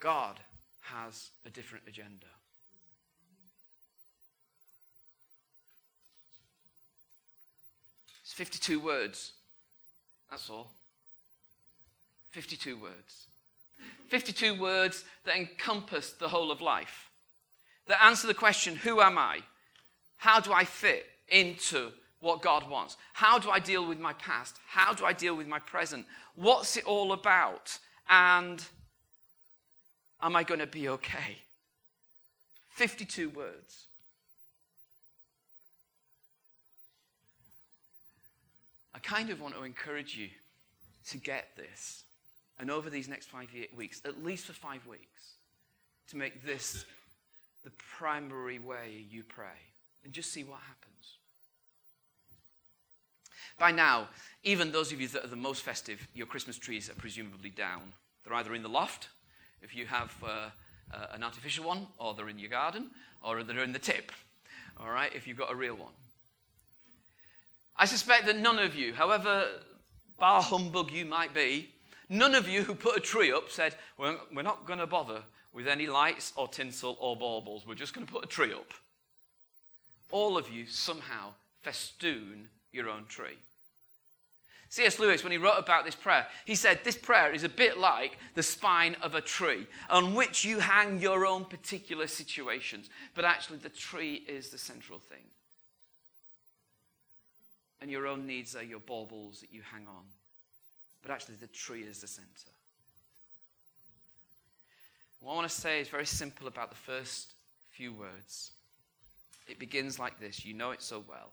God 0.00 0.38
has 0.82 1.30
a 1.46 1.50
different 1.50 1.84
agenda. 1.88 2.26
It's 8.22 8.32
52 8.32 8.78
words. 8.80 9.32
That's 10.30 10.50
all. 10.50 10.70
52 12.30 12.76
words. 12.76 13.26
52 14.08 14.60
words 14.60 15.04
that 15.24 15.36
encompass 15.36 16.12
the 16.12 16.28
whole 16.28 16.50
of 16.50 16.60
life, 16.60 17.10
that 17.86 18.02
answer 18.04 18.26
the 18.26 18.34
question 18.34 18.76
who 18.76 19.00
am 19.00 19.18
I? 19.18 19.40
How 20.16 20.40
do 20.40 20.52
I 20.52 20.64
fit 20.64 21.06
into 21.28 21.90
what 22.20 22.42
God 22.42 22.68
wants? 22.68 22.96
How 23.12 23.38
do 23.38 23.50
I 23.50 23.58
deal 23.58 23.86
with 23.86 24.00
my 24.00 24.14
past? 24.14 24.56
How 24.66 24.94
do 24.94 25.04
I 25.04 25.12
deal 25.12 25.36
with 25.36 25.46
my 25.46 25.58
present? 25.58 26.06
What's 26.34 26.76
it 26.76 26.84
all 26.84 27.12
about? 27.12 27.78
And 28.08 28.62
am 30.22 30.34
I 30.34 30.42
going 30.42 30.60
to 30.60 30.66
be 30.66 30.88
okay? 30.88 31.38
52 32.70 33.30
words. 33.30 33.86
Kind 39.04 39.30
of 39.30 39.40
want 39.40 39.54
to 39.54 39.62
encourage 39.62 40.16
you 40.16 40.28
to 41.10 41.18
get 41.18 41.48
this. 41.56 42.04
And 42.58 42.70
over 42.70 42.90
these 42.90 43.08
next 43.08 43.26
five 43.26 43.48
weeks, 43.76 44.00
at 44.04 44.24
least 44.24 44.46
for 44.46 44.52
five 44.52 44.86
weeks, 44.86 45.34
to 46.08 46.16
make 46.16 46.44
this 46.44 46.84
the 47.64 47.70
primary 47.98 48.58
way 48.58 49.04
you 49.10 49.22
pray 49.22 49.58
and 50.04 50.12
just 50.12 50.32
see 50.32 50.44
what 50.44 50.60
happens. 50.60 51.18
By 53.58 53.70
now, 53.70 54.08
even 54.42 54.72
those 54.72 54.92
of 54.92 55.00
you 55.00 55.08
that 55.08 55.24
are 55.24 55.28
the 55.28 55.36
most 55.36 55.62
festive, 55.62 56.06
your 56.14 56.26
Christmas 56.26 56.58
trees 56.58 56.90
are 56.90 56.94
presumably 56.94 57.50
down. 57.50 57.92
They're 58.24 58.34
either 58.34 58.54
in 58.54 58.62
the 58.62 58.68
loft, 58.68 59.08
if 59.62 59.74
you 59.74 59.86
have 59.86 60.12
uh, 60.22 60.50
uh, 60.92 61.06
an 61.12 61.22
artificial 61.22 61.64
one, 61.64 61.86
or 61.98 62.14
they're 62.14 62.28
in 62.28 62.38
your 62.38 62.50
garden, 62.50 62.90
or 63.22 63.42
they're 63.42 63.62
in 63.62 63.72
the 63.72 63.78
tip, 63.78 64.12
all 64.78 64.90
right, 64.90 65.14
if 65.14 65.26
you've 65.26 65.38
got 65.38 65.52
a 65.52 65.54
real 65.54 65.76
one. 65.76 65.92
I 67.76 67.86
suspect 67.86 68.26
that 68.26 68.38
none 68.38 68.58
of 68.58 68.74
you, 68.74 68.94
however 68.94 69.46
bar 70.18 70.42
humbug 70.42 70.92
you 70.92 71.04
might 71.04 71.34
be, 71.34 71.70
none 72.08 72.34
of 72.34 72.48
you 72.48 72.62
who 72.62 72.74
put 72.74 72.96
a 72.96 73.00
tree 73.00 73.32
up 73.32 73.50
said, 73.50 73.74
We're 73.98 74.42
not 74.42 74.66
going 74.66 74.78
to 74.78 74.86
bother 74.86 75.22
with 75.52 75.66
any 75.66 75.86
lights 75.86 76.32
or 76.36 76.48
tinsel 76.48 76.96
or 77.00 77.16
baubles. 77.16 77.66
We're 77.66 77.74
just 77.74 77.94
going 77.94 78.06
to 78.06 78.12
put 78.12 78.24
a 78.24 78.28
tree 78.28 78.52
up. 78.52 78.72
All 80.10 80.36
of 80.36 80.50
you 80.50 80.66
somehow 80.66 81.32
festoon 81.62 82.48
your 82.72 82.88
own 82.88 83.06
tree. 83.06 83.38
C.S. 84.68 84.98
Lewis, 84.98 85.22
when 85.22 85.30
he 85.30 85.38
wrote 85.38 85.58
about 85.58 85.84
this 85.84 85.94
prayer, 85.94 86.26
he 86.44 86.56
said, 86.56 86.80
This 86.82 86.96
prayer 86.96 87.32
is 87.32 87.44
a 87.44 87.48
bit 87.48 87.78
like 87.78 88.18
the 88.34 88.42
spine 88.42 88.96
of 89.02 89.14
a 89.14 89.20
tree 89.20 89.66
on 89.88 90.14
which 90.14 90.44
you 90.44 90.58
hang 90.58 90.98
your 90.98 91.26
own 91.26 91.44
particular 91.44 92.08
situations, 92.08 92.90
but 93.14 93.24
actually 93.24 93.58
the 93.58 93.68
tree 93.68 94.24
is 94.28 94.48
the 94.48 94.58
central 94.58 94.98
thing 94.98 95.24
and 97.84 97.92
your 97.92 98.06
own 98.06 98.26
needs 98.26 98.56
are 98.56 98.62
your 98.62 98.80
baubles 98.80 99.40
that 99.42 99.52
you 99.52 99.60
hang 99.60 99.86
on. 99.86 100.04
But 101.02 101.10
actually, 101.10 101.34
the 101.34 101.48
tree 101.48 101.82
is 101.82 102.00
the 102.00 102.06
center. 102.06 102.50
What 105.20 105.32
I 105.32 105.34
want 105.34 105.50
to 105.50 105.54
say 105.54 105.82
is 105.82 105.88
very 105.88 106.06
simple 106.06 106.48
about 106.48 106.70
the 106.70 106.76
first 106.76 107.34
few 107.72 107.92
words. 107.92 108.52
It 109.46 109.58
begins 109.58 109.98
like 109.98 110.18
this. 110.18 110.46
You 110.46 110.54
know 110.54 110.70
it 110.70 110.80
so 110.80 111.04
well. 111.06 111.32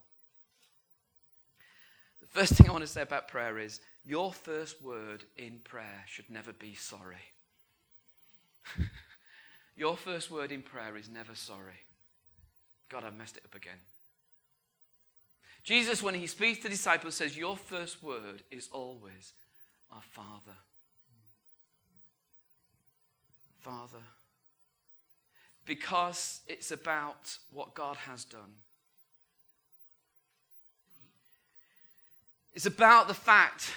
The 2.19 2.27
first 2.27 2.55
thing 2.55 2.67
I 2.67 2.73
want 2.73 2.83
to 2.83 2.91
say 2.91 3.01
about 3.01 3.29
prayer 3.29 3.57
is 3.57 3.79
your 4.05 4.33
first 4.33 4.81
word 4.81 5.23
in 5.37 5.59
prayer 5.63 6.03
should 6.05 6.29
never 6.29 6.51
be 6.51 6.75
sorry. 6.75 7.15
your 9.77 9.95
first 9.95 10.29
word 10.29 10.51
in 10.51 10.63
prayer 10.63 10.97
is 10.97 11.07
never 11.07 11.33
sorry. 11.33 11.79
God, 12.89 13.05
I've 13.05 13.15
messed 13.15 13.37
it 13.37 13.45
up 13.45 13.55
again. 13.55 13.79
Jesus, 15.63 16.01
when 16.01 16.15
he 16.15 16.27
speaks 16.27 16.59
to 16.59 16.69
disciples, 16.69 17.15
says, 17.15 17.37
Your 17.37 17.55
first 17.55 18.01
word 18.01 18.43
is 18.49 18.69
always, 18.71 19.33
Our 19.91 20.01
Father. 20.01 20.57
Father. 23.59 24.03
Because 25.65 26.41
it's 26.47 26.71
about 26.71 27.37
what 27.51 27.75
God 27.75 27.95
has 27.97 28.25
done. 28.25 28.55
It's 32.53 32.65
about 32.65 33.07
the 33.07 33.13
fact 33.13 33.71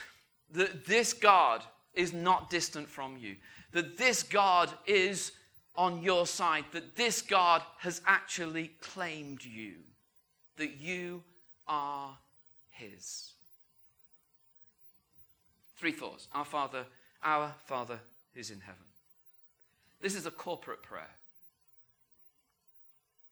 that 0.52 0.86
this 0.86 1.12
God 1.12 1.62
is 1.92 2.12
not 2.12 2.50
distant 2.50 2.88
from 2.88 3.16
you, 3.18 3.36
that 3.72 3.98
this 3.98 4.22
God 4.22 4.70
is 4.86 5.32
on 5.76 6.02
your 6.02 6.26
side, 6.26 6.64
that 6.72 6.96
this 6.96 7.22
God 7.22 7.62
has 7.78 8.00
actually 8.06 8.68
claimed 8.80 9.44
you, 9.44 9.74
that 10.56 10.80
you 10.80 11.22
are 11.66 12.16
His. 12.70 13.30
Three 15.76 15.92
thoughts 15.92 16.28
Our 16.32 16.44
Father, 16.44 16.84
our 17.22 17.52
Father 17.66 17.98
who's 18.34 18.50
in 18.50 18.60
heaven. 18.60 18.80
This 20.00 20.14
is 20.14 20.26
a 20.26 20.30
corporate 20.30 20.82
prayer. 20.82 21.10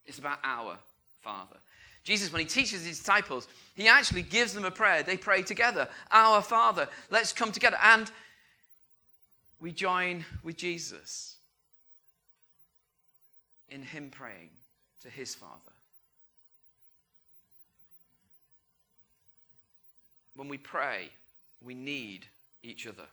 It's 0.06 0.18
about 0.18 0.38
our 0.42 0.78
Father. 1.20 1.56
Jesus, 2.04 2.32
when 2.32 2.40
he 2.40 2.46
teaches 2.46 2.84
his 2.84 2.98
disciples, 2.98 3.46
he 3.76 3.86
actually 3.86 4.22
gives 4.22 4.54
them 4.54 4.64
a 4.64 4.70
prayer. 4.70 5.02
They 5.02 5.16
pray 5.16 5.42
together 5.42 5.88
Our 6.10 6.42
Father, 6.42 6.88
let's 7.10 7.32
come 7.32 7.52
together. 7.52 7.76
And 7.82 8.10
we 9.60 9.70
join 9.70 10.24
with 10.42 10.56
Jesus 10.56 11.36
in 13.70 13.82
him 13.82 14.10
praying 14.10 14.50
to 15.02 15.08
his 15.08 15.34
Father. 15.34 15.71
When 20.34 20.48
we 20.48 20.58
pray, 20.58 21.10
we 21.62 21.74
need 21.74 22.26
each 22.62 22.86
other. 22.86 23.06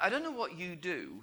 I 0.00 0.08
don't 0.08 0.22
know 0.22 0.30
what 0.30 0.58
you 0.58 0.76
do 0.76 1.22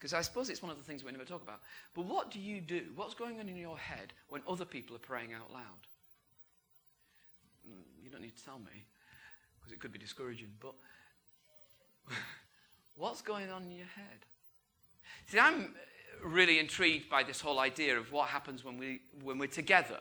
because 0.00 0.14
I 0.14 0.22
suppose 0.22 0.48
it's 0.48 0.62
one 0.62 0.70
of 0.70 0.78
the 0.78 0.84
things 0.84 1.04
we 1.04 1.12
never 1.12 1.24
talk 1.24 1.42
about. 1.42 1.60
But 1.94 2.06
what 2.06 2.30
do 2.30 2.40
you 2.40 2.60
do? 2.60 2.84
What's 2.96 3.14
going 3.14 3.38
on 3.38 3.48
in 3.48 3.56
your 3.56 3.76
head 3.76 4.14
when 4.30 4.40
other 4.48 4.64
people 4.64 4.96
are 4.96 5.00
praying 5.00 5.34
out 5.34 5.52
loud? 5.52 5.62
Mm, 7.68 8.02
you 8.02 8.10
don't 8.10 8.22
need 8.22 8.36
to 8.36 8.44
tell 8.44 8.58
me, 8.58 8.84
because 9.58 9.72
it 9.72 9.80
could 9.80 9.92
be 9.92 9.98
discouraging. 9.98 10.48
But 10.58 10.74
what's 12.96 13.20
going 13.20 13.50
on 13.50 13.64
in 13.64 13.72
your 13.72 13.86
head? 13.94 14.24
See, 15.26 15.38
I'm 15.38 15.74
really 16.24 16.58
intrigued 16.58 17.10
by 17.10 17.22
this 17.22 17.40
whole 17.40 17.58
idea 17.58 17.98
of 17.98 18.10
what 18.10 18.28
happens 18.28 18.64
when, 18.64 18.78
we, 18.78 19.02
when 19.22 19.38
we're 19.38 19.48
together. 19.48 19.98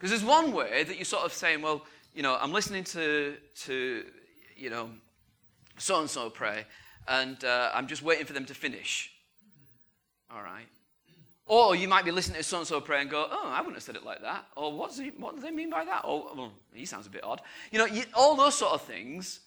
Because 0.00 0.12
there's 0.12 0.24
one 0.24 0.52
way 0.52 0.82
that 0.82 0.96
you're 0.96 1.04
sort 1.04 1.24
of 1.24 1.32
saying, 1.34 1.60
well, 1.60 1.84
you 2.14 2.22
know, 2.22 2.38
I'm 2.40 2.52
listening 2.52 2.84
to, 2.84 3.36
to 3.64 4.04
you 4.56 4.70
know, 4.70 4.88
so 5.76 6.00
and 6.00 6.08
so 6.08 6.30
pray, 6.30 6.64
and 7.06 7.44
uh, 7.44 7.70
I'm 7.74 7.86
just 7.86 8.02
waiting 8.02 8.24
for 8.24 8.32
them 8.32 8.46
to 8.46 8.54
finish. 8.54 9.12
All 10.34 10.42
right. 10.42 10.64
Or 11.44 11.76
you 11.76 11.86
might 11.86 12.06
be 12.06 12.12
listening 12.12 12.38
to 12.38 12.42
so 12.42 12.58
and 12.58 12.66
so 12.66 12.80
pray 12.80 13.02
and 13.02 13.10
go, 13.10 13.26
oh, 13.30 13.50
I 13.52 13.58
wouldn't 13.58 13.76
have 13.76 13.82
said 13.82 13.94
it 13.94 14.04
like 14.04 14.22
that. 14.22 14.46
Or 14.56 14.72
what's 14.72 14.98
he, 14.98 15.08
what 15.18 15.34
do 15.34 15.42
they 15.42 15.50
mean 15.50 15.68
by 15.68 15.84
that? 15.84 16.02
Or, 16.06 16.32
well, 16.34 16.52
he 16.72 16.86
sounds 16.86 17.06
a 17.06 17.10
bit 17.10 17.22
odd. 17.22 17.42
You 17.70 17.80
know, 17.80 17.86
you, 17.86 18.04
all 18.14 18.36
those 18.36 18.54
sort 18.54 18.72
of 18.72 18.80
things. 18.82 19.40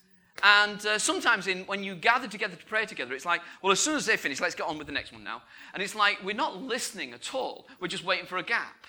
And 0.44 0.86
uh, 0.86 1.00
sometimes 1.00 1.48
in, 1.48 1.60
when 1.62 1.84
you 1.84 1.96
gather 1.96 2.28
together 2.28 2.56
to 2.56 2.66
pray 2.66 2.86
together, 2.86 3.16
it's 3.16 3.26
like, 3.26 3.42
well, 3.64 3.72
as 3.72 3.80
soon 3.80 3.96
as 3.96 4.06
they 4.06 4.18
finish, 4.18 4.40
let's 4.40 4.54
get 4.54 4.68
on 4.68 4.78
with 4.78 4.86
the 4.86 4.94
next 4.94 5.14
one 5.14 5.24
now. 5.24 5.42
And 5.74 5.82
it's 5.82 5.96
like 5.96 6.24
we're 6.24 6.36
not 6.36 6.62
listening 6.62 7.14
at 7.14 7.34
all. 7.34 7.68
We're 7.80 7.88
just 7.88 8.04
waiting 8.04 8.28
for 8.28 8.38
a 8.38 8.44
gap. 8.44 8.86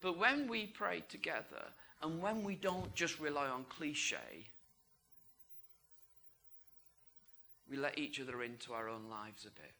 But 0.00 0.18
when 0.18 0.48
we 0.48 0.66
pray 0.66 1.02
together, 1.08 1.64
and 2.02 2.22
when 2.22 2.44
we 2.44 2.54
don't 2.54 2.94
just 2.94 3.20
rely 3.20 3.48
on 3.48 3.64
cliche, 3.68 4.16
we 7.70 7.76
let 7.76 7.98
each 7.98 8.20
other 8.20 8.42
into 8.42 8.72
our 8.72 8.88
own 8.88 9.02
lives 9.10 9.44
a 9.44 9.50
bit. 9.50 9.72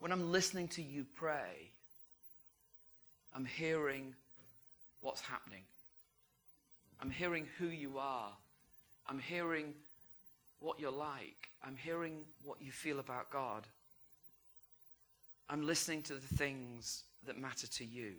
When 0.00 0.12
I'm 0.12 0.30
listening 0.30 0.68
to 0.68 0.82
you 0.82 1.06
pray, 1.16 1.70
I'm 3.34 3.44
hearing 3.44 4.14
what's 5.00 5.20
happening. 5.20 5.62
I'm 7.00 7.10
hearing 7.10 7.46
who 7.58 7.66
you 7.66 7.98
are. 7.98 8.32
I'm 9.08 9.18
hearing 9.18 9.74
what 10.60 10.78
you're 10.80 10.90
like. 10.90 11.48
I'm 11.64 11.76
hearing 11.76 12.18
what 12.44 12.60
you 12.60 12.70
feel 12.72 12.98
about 12.98 13.30
God. 13.30 13.64
I'm 15.50 15.66
listening 15.66 16.02
to 16.02 16.14
the 16.14 16.20
things 16.20 17.04
that 17.26 17.38
matter 17.38 17.66
to 17.66 17.84
you. 17.84 18.12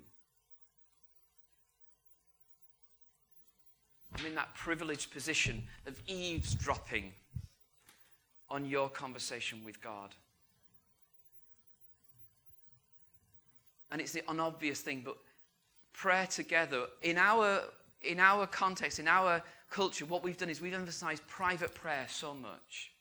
I'm 4.18 4.26
in 4.26 4.36
that 4.36 4.54
privileged 4.56 5.12
position 5.12 5.63
of 5.86 6.02
eavesdropping 6.08 7.12
on 8.50 8.65
your 8.65 8.89
conversation 8.89 9.63
with 9.63 9.82
God. 9.82 10.10
And 13.92 14.02
it's 14.02 14.12
the 14.12 14.24
unobvious 14.28 14.82
thing, 14.82 15.02
but 15.06 15.18
prayer 15.94 16.28
together, 16.28 16.86
in 17.02 17.18
our, 17.18 17.62
in 18.02 18.20
our 18.20 18.48
context, 18.48 19.00
in 19.00 19.08
our 19.08 19.42
culture, 19.70 20.06
what 20.06 20.24
we've 20.24 20.38
done 20.38 20.50
is 20.50 20.62
we've 20.62 20.74
emphasized 20.74 21.26
private 21.28 21.74
prayer 21.76 22.06
so 22.10 22.34
much. 22.34 22.92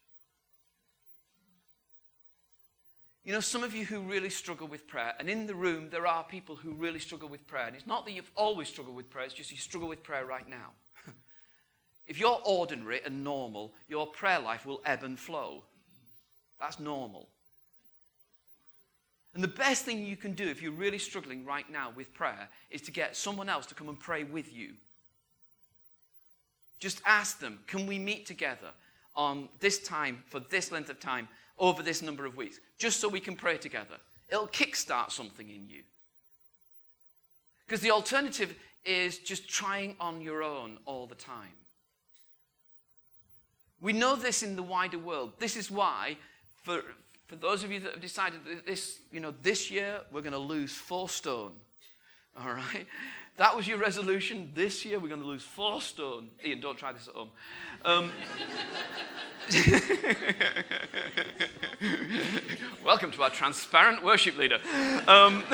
You 3.25 3.33
know, 3.33 3.41
some 3.41 3.63
of 3.63 3.75
you 3.75 3.85
who 3.85 4.01
really 4.01 4.31
struggle 4.31 4.67
with 4.67 4.87
prayer, 4.87 5.15
and 5.19 5.29
in 5.29 5.47
the 5.47 5.55
room 5.55 5.91
there 5.91 6.07
are 6.07 6.25
people 6.25 6.57
who 6.57 6.73
really 6.73 6.99
struggle 6.99 7.29
with 7.29 7.47
prayer. 7.47 7.67
And 7.67 7.77
it's 7.77 7.87
not 7.87 8.07
that 8.07 8.13
you've 8.13 8.31
always 8.35 8.69
struggled 8.69 8.97
with 8.97 9.11
prayer, 9.11 9.27
it's 9.27 9.35
just 9.35 9.51
you 9.51 9.59
struggle 9.59 9.89
with 9.89 10.03
prayer 10.03 10.25
right 10.25 10.49
now. 10.49 10.71
If 12.07 12.19
you're 12.19 12.41
ordinary 12.43 13.03
and 13.05 13.23
normal, 13.23 13.75
your 13.87 14.07
prayer 14.07 14.41
life 14.41 14.65
will 14.65 14.81
ebb 14.87 15.03
and 15.03 15.19
flow. 15.19 15.63
That's 16.59 16.81
normal. 16.81 17.29
And 19.35 19.45
the 19.45 19.49
best 19.49 19.85
thing 19.85 20.05
you 20.05 20.17
can 20.17 20.33
do 20.33 20.49
if 20.49 20.63
you're 20.63 20.73
really 20.73 20.99
struggling 20.99 21.45
right 21.45 21.71
now 21.71 21.93
with 21.95 22.15
prayer 22.15 22.49
is 22.71 22.81
to 22.83 22.91
get 22.91 23.15
someone 23.15 23.49
else 23.49 23.67
to 23.67 23.75
come 23.75 23.89
and 23.89 24.01
pray 24.01 24.25
with 24.25 24.53
you. 24.53 24.73
Just 26.79 27.03
ask 27.05 27.39
them, 27.41 27.61
can 27.67 27.87
we 27.87 27.99
meet 27.99 28.25
together 28.27 28.71
on 29.15 29.49
this 29.61 29.81
time 29.81 30.23
for 30.29 30.41
this 30.41 30.73
length 30.73 30.91
of 30.91 30.99
time 30.99 31.29
over 31.59 31.83
this 31.83 32.03
number 32.03 32.27
of 32.27 32.37
weeks, 32.37 32.61
just 32.79 33.01
so 33.01 33.09
we 33.09 33.21
can 33.21 33.37
pray 33.37 33.59
together? 33.59 33.97
It'll 34.29 34.49
kickstart 34.49 35.11
something 35.11 35.49
in 35.49 35.69
you. 35.69 35.83
Because 37.67 37.81
the 37.81 37.91
alternative 37.91 38.55
is 38.85 39.19
just 39.19 39.49
trying 39.49 39.97
on 40.01 40.21
your 40.21 40.43
own 40.43 40.79
all 40.87 41.07
the 41.07 41.15
time. 41.15 41.53
We 43.81 43.93
know 43.93 44.17
this 44.17 44.43
in 44.43 44.57
the 44.57 44.63
wider 44.63 44.99
world. 44.99 45.33
This 45.39 45.57
is 45.57 45.71
why, 45.71 46.17
for, 46.63 46.83
for 47.27 47.37
those 47.37 47.63
of 47.63 47.71
you 47.71 47.81
that 47.81 47.93
have 47.93 48.01
decided 48.01 48.41
that 48.45 48.67
this, 48.67 48.99
you 49.13 49.21
know, 49.21 49.35
this 49.43 49.71
year 49.71 50.01
we're 50.11 50.23
going 50.23 50.33
to 50.33 50.39
lose 50.39 50.73
four 50.73 51.09
stone. 51.09 51.53
All 52.45 52.53
right? 52.53 52.87
That 53.37 53.57
was 53.57 53.67
your 53.67 53.79
resolution. 53.79 54.53
This 54.55 54.85
year 54.85 54.99
we're 54.99 55.09
going 55.09 55.23
to 55.23 55.27
lose 55.27 55.43
four 55.43 55.81
stone. 55.81 56.29
Ian, 56.45 56.61
don't 56.61 56.77
try 56.79 56.93
this 56.93 57.09
at 57.09 57.15
home. 57.15 57.31
Um, 57.85 58.13
welcome 62.85 63.11
to 63.13 63.23
our 63.23 63.31
transparent 63.31 64.05
worship 64.05 64.37
leader. 64.37 64.59
Um, 65.07 65.43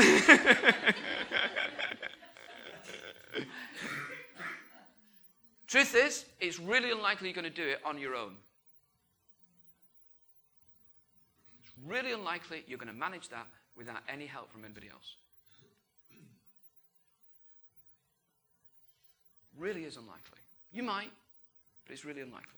Truth 5.67 5.95
is, 5.97 6.25
it's 6.41 6.59
really 6.61 6.93
unlikely 6.93 7.29
you're 7.29 7.35
going 7.35 7.45
to 7.45 7.51
do 7.51 7.67
it 7.67 7.81
on 7.85 7.99
your 7.99 8.15
own. 8.15 8.37
It's 11.63 11.73
really 11.85 12.13
unlikely 12.13 12.65
you're 12.69 12.79
going 12.79 12.89
to 12.89 12.95
manage 12.95 13.29
that 13.31 13.49
without 13.77 14.03
any 14.09 14.27
help 14.27 14.53
from 14.53 14.65
anybody 14.65 14.89
else. 14.89 15.17
Really 19.59 19.85
is 19.85 19.97
unlikely. 19.97 20.41
You 20.73 20.83
might, 20.83 21.11
but 21.87 21.93
it's 21.93 22.05
really 22.05 22.21
unlikely. 22.21 22.49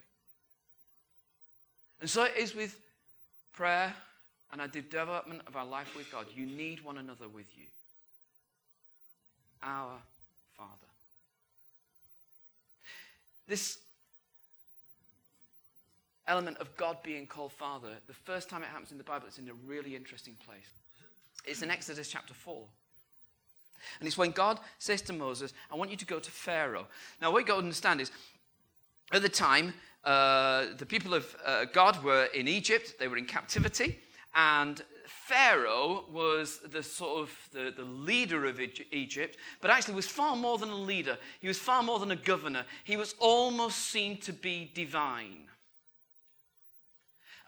And 2.00 2.08
so 2.08 2.24
it 2.24 2.36
is 2.36 2.54
with 2.54 2.78
prayer 3.52 3.94
and 4.52 4.60
our 4.60 4.68
development 4.68 5.42
of 5.46 5.56
our 5.56 5.66
life 5.66 5.96
with 5.96 6.10
God. 6.10 6.26
You 6.34 6.46
need 6.46 6.84
one 6.84 6.98
another 6.98 7.28
with 7.28 7.46
you. 7.56 7.64
Our 9.62 9.92
Father. 10.56 10.70
This 13.48 13.78
element 16.28 16.58
of 16.58 16.76
God 16.76 16.96
being 17.02 17.26
called 17.26 17.52
Father, 17.52 17.88
the 18.06 18.14
first 18.14 18.48
time 18.48 18.62
it 18.62 18.68
happens 18.68 18.92
in 18.92 18.98
the 18.98 19.04
Bible, 19.04 19.26
it's 19.28 19.38
in 19.38 19.48
a 19.48 19.54
really 19.66 19.94
interesting 19.94 20.36
place. 20.44 20.70
It's 21.44 21.62
in 21.62 21.70
Exodus 21.70 22.08
chapter 22.08 22.34
4. 22.34 22.64
And 23.98 24.06
it's 24.06 24.18
when 24.18 24.30
God 24.30 24.60
says 24.78 25.02
to 25.02 25.12
Moses, 25.12 25.52
I 25.70 25.76
want 25.76 25.90
you 25.90 25.96
to 25.96 26.06
go 26.06 26.18
to 26.18 26.30
Pharaoh. 26.30 26.86
Now, 27.20 27.30
what 27.30 27.40
you 27.40 27.46
got 27.46 27.54
to 27.54 27.62
understand 27.62 28.00
is, 28.00 28.10
at 29.12 29.22
the 29.22 29.28
time, 29.28 29.74
uh, 30.04 30.66
the 30.78 30.86
people 30.86 31.14
of 31.14 31.36
uh, 31.44 31.64
God 31.72 32.02
were 32.02 32.26
in 32.26 32.48
Egypt, 32.48 32.94
they 32.98 33.08
were 33.08 33.16
in 33.16 33.26
captivity, 33.26 33.98
and 34.34 34.82
Pharaoh 35.06 36.04
was 36.12 36.58
the 36.58 36.82
sort 36.82 37.22
of 37.22 37.48
the, 37.52 37.72
the 37.76 37.84
leader 37.84 38.44
of 38.46 38.60
Egypt, 38.92 39.36
but 39.60 39.70
actually 39.70 39.94
was 39.94 40.06
far 40.06 40.36
more 40.36 40.58
than 40.58 40.68
a 40.68 40.76
leader. 40.76 41.18
He 41.40 41.48
was 41.48 41.58
far 41.58 41.82
more 41.82 41.98
than 41.98 42.12
a 42.12 42.16
governor. 42.16 42.64
He 42.84 42.96
was 42.96 43.14
almost 43.18 43.78
seen 43.90 44.18
to 44.18 44.32
be 44.32 44.70
divine. 44.72 45.48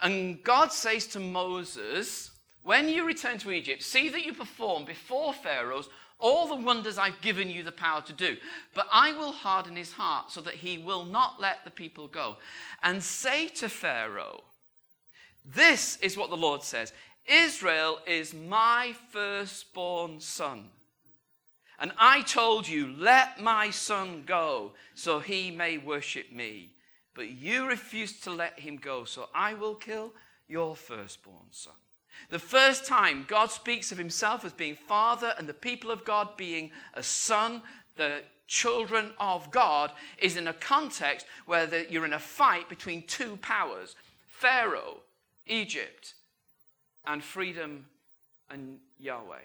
And 0.01 0.43
God 0.43 0.73
says 0.73 1.07
to 1.09 1.21
Moses, 1.21 2.33
when 2.63 2.89
you 2.89 3.05
return 3.05 3.39
to 3.39 3.51
Egypt, 3.53 3.83
see 3.83 4.09
that 4.09 4.25
you 4.25 4.33
perform 4.33 4.85
before 4.85 5.33
Pharaoh's 5.33 5.89
all 6.19 6.49
the 6.49 6.65
wonders 6.65 6.99
I've 6.99 7.21
given 7.21 7.49
you 7.49 7.63
the 7.63 7.73
power 7.73 8.03
to 8.03 8.13
do. 8.13 8.37
But 8.75 8.87
I 8.93 9.13
will 9.13 9.33
harden 9.33 9.77
his 9.77 9.93
heart 9.93 10.31
so 10.31 10.41
that 10.43 10.55
he 10.55 10.79
will 10.79 11.05
not 11.05 11.41
let 11.41 11.65
the 11.65 11.71
people 11.71 12.09
go. 12.09 12.37
And 12.83 13.03
say 13.03 13.49
to 13.49 13.69
Pharaoh, 13.69 14.43
This 15.45 15.97
is 15.99 16.17
what 16.17 16.31
the 16.31 16.37
Lord 16.37 16.63
says 16.63 16.93
Israel 17.27 18.01
is 18.07 18.35
my 18.35 18.95
firstborn 19.11 20.21
son. 20.21 20.71
And 21.79 21.93
I 21.97 22.23
told 22.23 22.67
you, 22.67 22.95
Let 22.97 23.41
my 23.41 23.71
son 23.71 24.25
go 24.27 24.73
so 24.95 25.21
he 25.21 25.51
may 25.51 25.79
worship 25.79 26.33
me. 26.33 26.73
But 27.15 27.31
you 27.31 27.67
refused 27.67 28.25
to 28.25 28.31
let 28.31 28.59
him 28.61 28.77
go, 28.77 29.05
so 29.05 29.29
I 29.35 29.55
will 29.55 29.75
kill 29.75 30.13
your 30.49 30.77
firstborn 30.77 31.47
son. 31.51 31.75
The 32.31 32.39
first 32.39 32.85
time 32.85 33.25
God 33.29 33.51
speaks 33.51 33.93
of 33.93 33.99
himself 33.99 34.45
as 34.45 34.53
being 34.53 34.77
Father 34.77 35.35
and 35.39 35.49
the 35.49 35.55
people 35.55 35.91
of 35.91 36.05
God 36.05 36.37
being 36.37 36.71
a 36.95 37.03
son, 37.03 37.63
the 37.97 38.23
children 38.47 39.13
of 39.19 39.51
God, 39.51 39.93
is 40.19 40.37
in 40.37 40.49
a 40.49 40.53
context 40.53 41.27
where 41.47 41.67
the, 41.67 41.87
you're 41.91 42.05
in 42.05 42.13
a 42.13 42.19
fight 42.19 42.69
between 42.69 43.03
two 43.03 43.37
powers 43.39 43.97
Pharaoh, 44.27 44.99
Egypt, 45.47 46.15
and 47.07 47.23
freedom 47.23 47.87
and 48.51 48.79
Yahweh. 48.99 49.45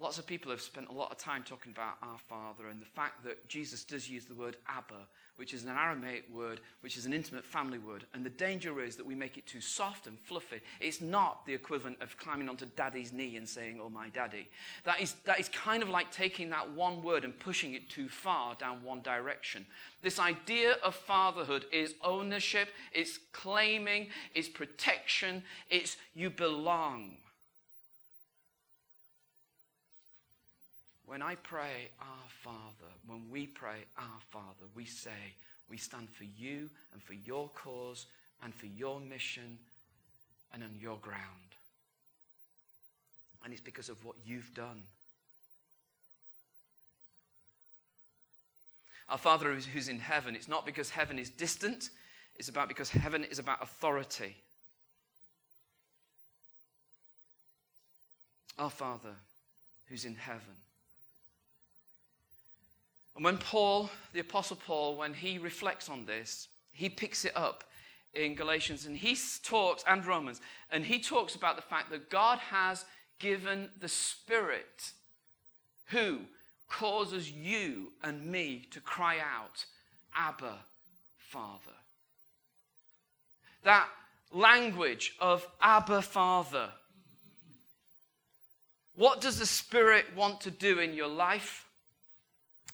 Lots 0.00 0.18
of 0.18 0.26
people 0.26 0.52
have 0.52 0.60
spent 0.60 0.88
a 0.88 0.92
lot 0.92 1.10
of 1.10 1.18
time 1.18 1.42
talking 1.42 1.72
about 1.72 1.96
our 2.02 2.18
Father 2.28 2.68
and 2.68 2.80
the 2.80 2.86
fact 2.86 3.24
that 3.24 3.48
Jesus 3.48 3.82
does 3.82 4.08
use 4.08 4.26
the 4.26 4.34
word 4.34 4.56
Abba, 4.68 4.94
which 5.38 5.54
is 5.54 5.62
an 5.62 5.70
Aramaic 5.70 6.24
word, 6.34 6.60
which 6.80 6.96
is 6.96 7.06
an 7.06 7.12
intimate 7.12 7.44
family 7.44 7.78
word. 7.78 8.04
And 8.12 8.26
the 8.26 8.30
danger 8.30 8.82
is 8.82 8.96
that 8.96 9.06
we 9.06 9.14
make 9.14 9.38
it 9.38 9.46
too 9.46 9.60
soft 9.60 10.08
and 10.08 10.18
fluffy. 10.18 10.60
It's 10.80 11.00
not 11.00 11.46
the 11.46 11.54
equivalent 11.54 12.02
of 12.02 12.16
climbing 12.16 12.48
onto 12.48 12.66
daddy's 12.76 13.12
knee 13.12 13.36
and 13.36 13.48
saying, 13.48 13.80
Oh, 13.80 13.88
my 13.88 14.08
daddy. 14.08 14.48
That 14.84 15.00
is, 15.00 15.14
that 15.26 15.38
is 15.38 15.48
kind 15.48 15.80
of 15.80 15.88
like 15.88 16.10
taking 16.10 16.50
that 16.50 16.68
one 16.72 17.04
word 17.04 17.24
and 17.24 17.38
pushing 17.38 17.74
it 17.74 17.88
too 17.88 18.08
far 18.08 18.56
down 18.56 18.82
one 18.82 19.00
direction. 19.02 19.64
This 20.02 20.18
idea 20.18 20.72
of 20.82 20.96
fatherhood 20.96 21.66
is 21.72 21.94
ownership, 22.02 22.70
it's 22.92 23.20
claiming, 23.32 24.08
it's 24.34 24.48
protection, 24.48 25.44
it's 25.70 25.96
you 26.14 26.30
belong. 26.30 27.16
When 31.08 31.22
I 31.22 31.36
pray, 31.36 31.88
Our 32.02 32.28
Father, 32.42 32.92
when 33.06 33.30
we 33.30 33.46
pray, 33.46 33.78
Our 33.96 34.20
Father, 34.30 34.66
we 34.74 34.84
say, 34.84 35.32
we 35.70 35.78
stand 35.78 36.10
for 36.10 36.24
you 36.24 36.68
and 36.92 37.02
for 37.02 37.14
your 37.14 37.48
cause 37.54 38.04
and 38.44 38.54
for 38.54 38.66
your 38.66 39.00
mission 39.00 39.58
and 40.52 40.62
on 40.62 40.76
your 40.78 40.98
ground. 40.98 41.22
And 43.42 43.54
it's 43.54 43.62
because 43.62 43.88
of 43.88 44.04
what 44.04 44.16
you've 44.26 44.52
done. 44.52 44.82
Our 49.08 49.16
Father 49.16 49.54
who's 49.54 49.88
in 49.88 50.00
heaven, 50.00 50.36
it's 50.36 50.46
not 50.46 50.66
because 50.66 50.90
heaven 50.90 51.18
is 51.18 51.30
distant, 51.30 51.88
it's 52.36 52.50
about 52.50 52.68
because 52.68 52.90
heaven 52.90 53.24
is 53.24 53.38
about 53.38 53.62
authority. 53.62 54.36
Our 58.58 58.68
Father 58.68 59.14
who's 59.86 60.04
in 60.04 60.14
heaven. 60.14 60.67
And 63.18 63.24
when 63.24 63.38
Paul, 63.38 63.90
the 64.12 64.20
Apostle 64.20 64.58
Paul, 64.64 64.96
when 64.96 65.12
he 65.12 65.38
reflects 65.38 65.88
on 65.88 66.06
this, 66.06 66.46
he 66.70 66.88
picks 66.88 67.24
it 67.24 67.32
up 67.34 67.64
in 68.14 68.36
Galatians 68.36 68.86
and 68.86 68.96
he 68.96 69.18
talks, 69.42 69.82
and 69.88 70.06
Romans, 70.06 70.40
and 70.70 70.84
he 70.84 71.00
talks 71.00 71.34
about 71.34 71.56
the 71.56 71.62
fact 71.62 71.90
that 71.90 72.10
God 72.10 72.38
has 72.38 72.84
given 73.18 73.70
the 73.80 73.88
Spirit 73.88 74.92
who 75.86 76.20
causes 76.68 77.28
you 77.28 77.90
and 78.04 78.24
me 78.24 78.68
to 78.70 78.78
cry 78.78 79.16
out, 79.18 79.64
Abba, 80.14 80.54
Father. 81.16 81.74
That 83.64 83.88
language 84.32 85.16
of 85.18 85.44
Abba, 85.60 86.02
Father. 86.02 86.68
What 88.94 89.20
does 89.20 89.40
the 89.40 89.46
Spirit 89.46 90.06
want 90.14 90.40
to 90.42 90.52
do 90.52 90.78
in 90.78 90.94
your 90.94 91.08
life? 91.08 91.64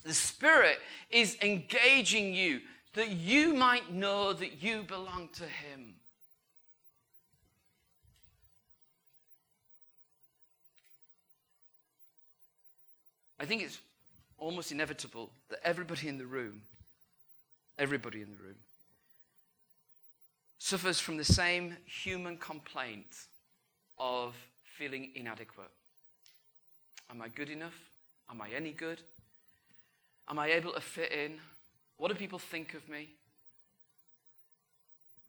The 0.04 0.14
Spirit 0.14 0.78
is 1.10 1.36
engaging 1.42 2.34
you 2.34 2.60
that 2.92 3.10
you 3.10 3.54
might 3.54 3.92
know 3.92 4.32
that 4.32 4.62
you 4.62 4.82
belong 4.82 5.28
to 5.34 5.44
Him. 5.44 5.94
I 13.40 13.46
think 13.46 13.62
it's 13.62 13.78
almost 14.38 14.72
inevitable 14.72 15.30
that 15.48 15.58
everybody 15.64 16.08
in 16.08 16.18
the 16.18 16.26
room, 16.26 16.62
everybody 17.78 18.22
in 18.22 18.30
the 18.30 18.42
room, 18.42 18.56
suffers 20.58 21.00
from 21.00 21.16
the 21.16 21.24
same 21.24 21.76
human 21.84 22.36
complaint 22.36 23.26
of 23.98 24.34
feeling 24.78 25.10
inadequate. 25.14 25.70
Am 27.10 27.20
I 27.20 27.28
good 27.28 27.50
enough? 27.50 27.74
Am 28.30 28.40
I 28.40 28.48
any 28.50 28.72
good? 28.72 29.00
Am 30.28 30.38
I 30.38 30.52
able 30.52 30.72
to 30.72 30.80
fit 30.80 31.12
in? 31.12 31.38
What 31.96 32.08
do 32.08 32.14
people 32.14 32.38
think 32.38 32.74
of 32.74 32.88
me? 32.88 33.10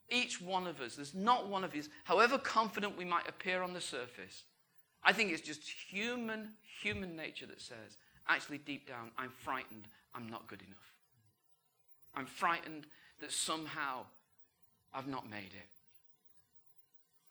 Each 0.10 0.40
one 0.40 0.68
of 0.68 0.82
us, 0.82 0.96
there's 0.96 1.16
not 1.16 1.48
one 1.48 1.64
of 1.64 1.74
us, 1.74 1.90
however 2.04 2.38
confident 2.38 2.98
we 2.98 3.06
might 3.06 3.28
appear 3.28 3.62
on 3.62 3.74
the 3.74 3.82
surface, 3.82 4.44
I 5.04 5.14
think 5.14 5.32
it's 5.32 5.42
just 5.42 5.62
human, 5.68 6.50
human 6.82 7.16
nature 7.16 7.46
that 7.48 7.62
says, 7.62 7.98
actually, 8.28 8.60
deep 8.60 8.88
down, 8.88 9.12
I'm 9.18 9.30
frightened, 9.30 9.88
I'm 10.14 10.30
not 10.30 10.48
good 10.48 10.62
enough. 10.62 10.94
I'm 12.16 12.26
frightened 12.26 12.88
that 13.20 13.32
somehow 13.32 14.06
I've 14.94 15.08
not 15.08 15.30
made 15.30 15.54
it. 15.54 15.70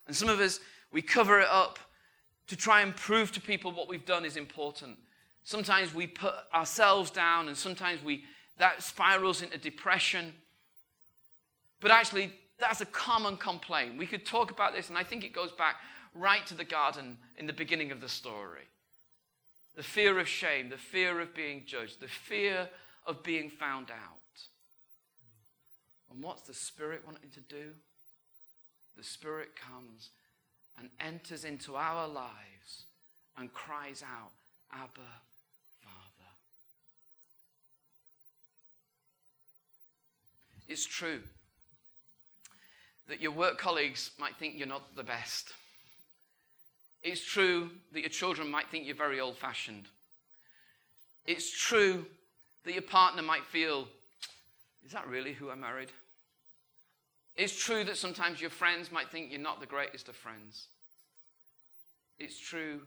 And 0.06 0.14
some 0.14 0.28
of 0.28 0.40
us, 0.40 0.60
we 0.92 1.00
cover 1.02 1.40
it 1.40 1.48
up 1.48 1.78
to 2.48 2.56
try 2.56 2.82
and 2.82 2.94
prove 2.94 3.32
to 3.32 3.40
people 3.40 3.72
what 3.72 3.88
we've 3.88 4.04
done 4.04 4.24
is 4.24 4.36
important. 4.36 4.98
Sometimes 5.44 5.94
we 5.94 6.06
put 6.06 6.34
ourselves 6.52 7.10
down, 7.10 7.48
and 7.48 7.56
sometimes 7.56 8.02
we, 8.02 8.24
that 8.58 8.82
spirals 8.82 9.42
into 9.42 9.58
depression. 9.58 10.32
But 11.80 11.90
actually, 11.90 12.32
that's 12.58 12.80
a 12.80 12.86
common 12.86 13.36
complaint. 13.36 13.98
We 13.98 14.06
could 14.06 14.24
talk 14.24 14.50
about 14.50 14.74
this, 14.74 14.88
and 14.88 14.96
I 14.96 15.04
think 15.04 15.22
it 15.22 15.34
goes 15.34 15.52
back 15.52 15.76
right 16.14 16.46
to 16.46 16.54
the 16.54 16.64
garden 16.64 17.18
in 17.36 17.46
the 17.46 17.52
beginning 17.52 17.92
of 17.92 18.00
the 18.00 18.08
story. 18.08 18.62
The 19.76 19.82
fear 19.82 20.18
of 20.18 20.28
shame, 20.28 20.70
the 20.70 20.78
fear 20.78 21.20
of 21.20 21.34
being 21.34 21.64
judged, 21.66 22.00
the 22.00 22.08
fear 22.08 22.68
of 23.06 23.22
being 23.22 23.50
found 23.50 23.90
out. 23.90 24.20
And 26.10 26.22
what's 26.22 26.42
the 26.42 26.54
Spirit 26.54 27.02
wanting 27.04 27.30
to 27.34 27.40
do? 27.40 27.70
The 28.96 29.02
Spirit 29.02 29.50
comes 29.56 30.10
and 30.78 30.88
enters 31.00 31.44
into 31.44 31.74
our 31.74 32.06
lives 32.08 32.84
and 33.36 33.52
cries 33.52 34.02
out, 34.02 34.30
Abba, 34.72 35.00
It's 40.68 40.86
true 40.86 41.20
that 43.08 43.20
your 43.20 43.32
work 43.32 43.58
colleagues 43.58 44.10
might 44.18 44.36
think 44.36 44.54
you're 44.56 44.66
not 44.66 44.96
the 44.96 45.02
best. 45.02 45.52
It's 47.02 47.24
true 47.24 47.70
that 47.92 48.00
your 48.00 48.08
children 48.08 48.50
might 48.50 48.68
think 48.70 48.86
you're 48.86 48.96
very 48.96 49.20
old 49.20 49.36
fashioned. 49.36 49.84
It's 51.26 51.50
true 51.50 52.06
that 52.64 52.72
your 52.72 52.82
partner 52.82 53.22
might 53.22 53.44
feel, 53.44 53.88
is 54.84 54.92
that 54.92 55.06
really 55.06 55.34
who 55.34 55.50
I 55.50 55.54
married? 55.54 55.90
It's 57.36 57.54
true 57.62 57.84
that 57.84 57.98
sometimes 57.98 58.40
your 58.40 58.50
friends 58.50 58.90
might 58.90 59.10
think 59.10 59.30
you're 59.30 59.40
not 59.40 59.60
the 59.60 59.66
greatest 59.66 60.08
of 60.08 60.16
friends. 60.16 60.68
It's 62.18 62.38
true 62.38 62.80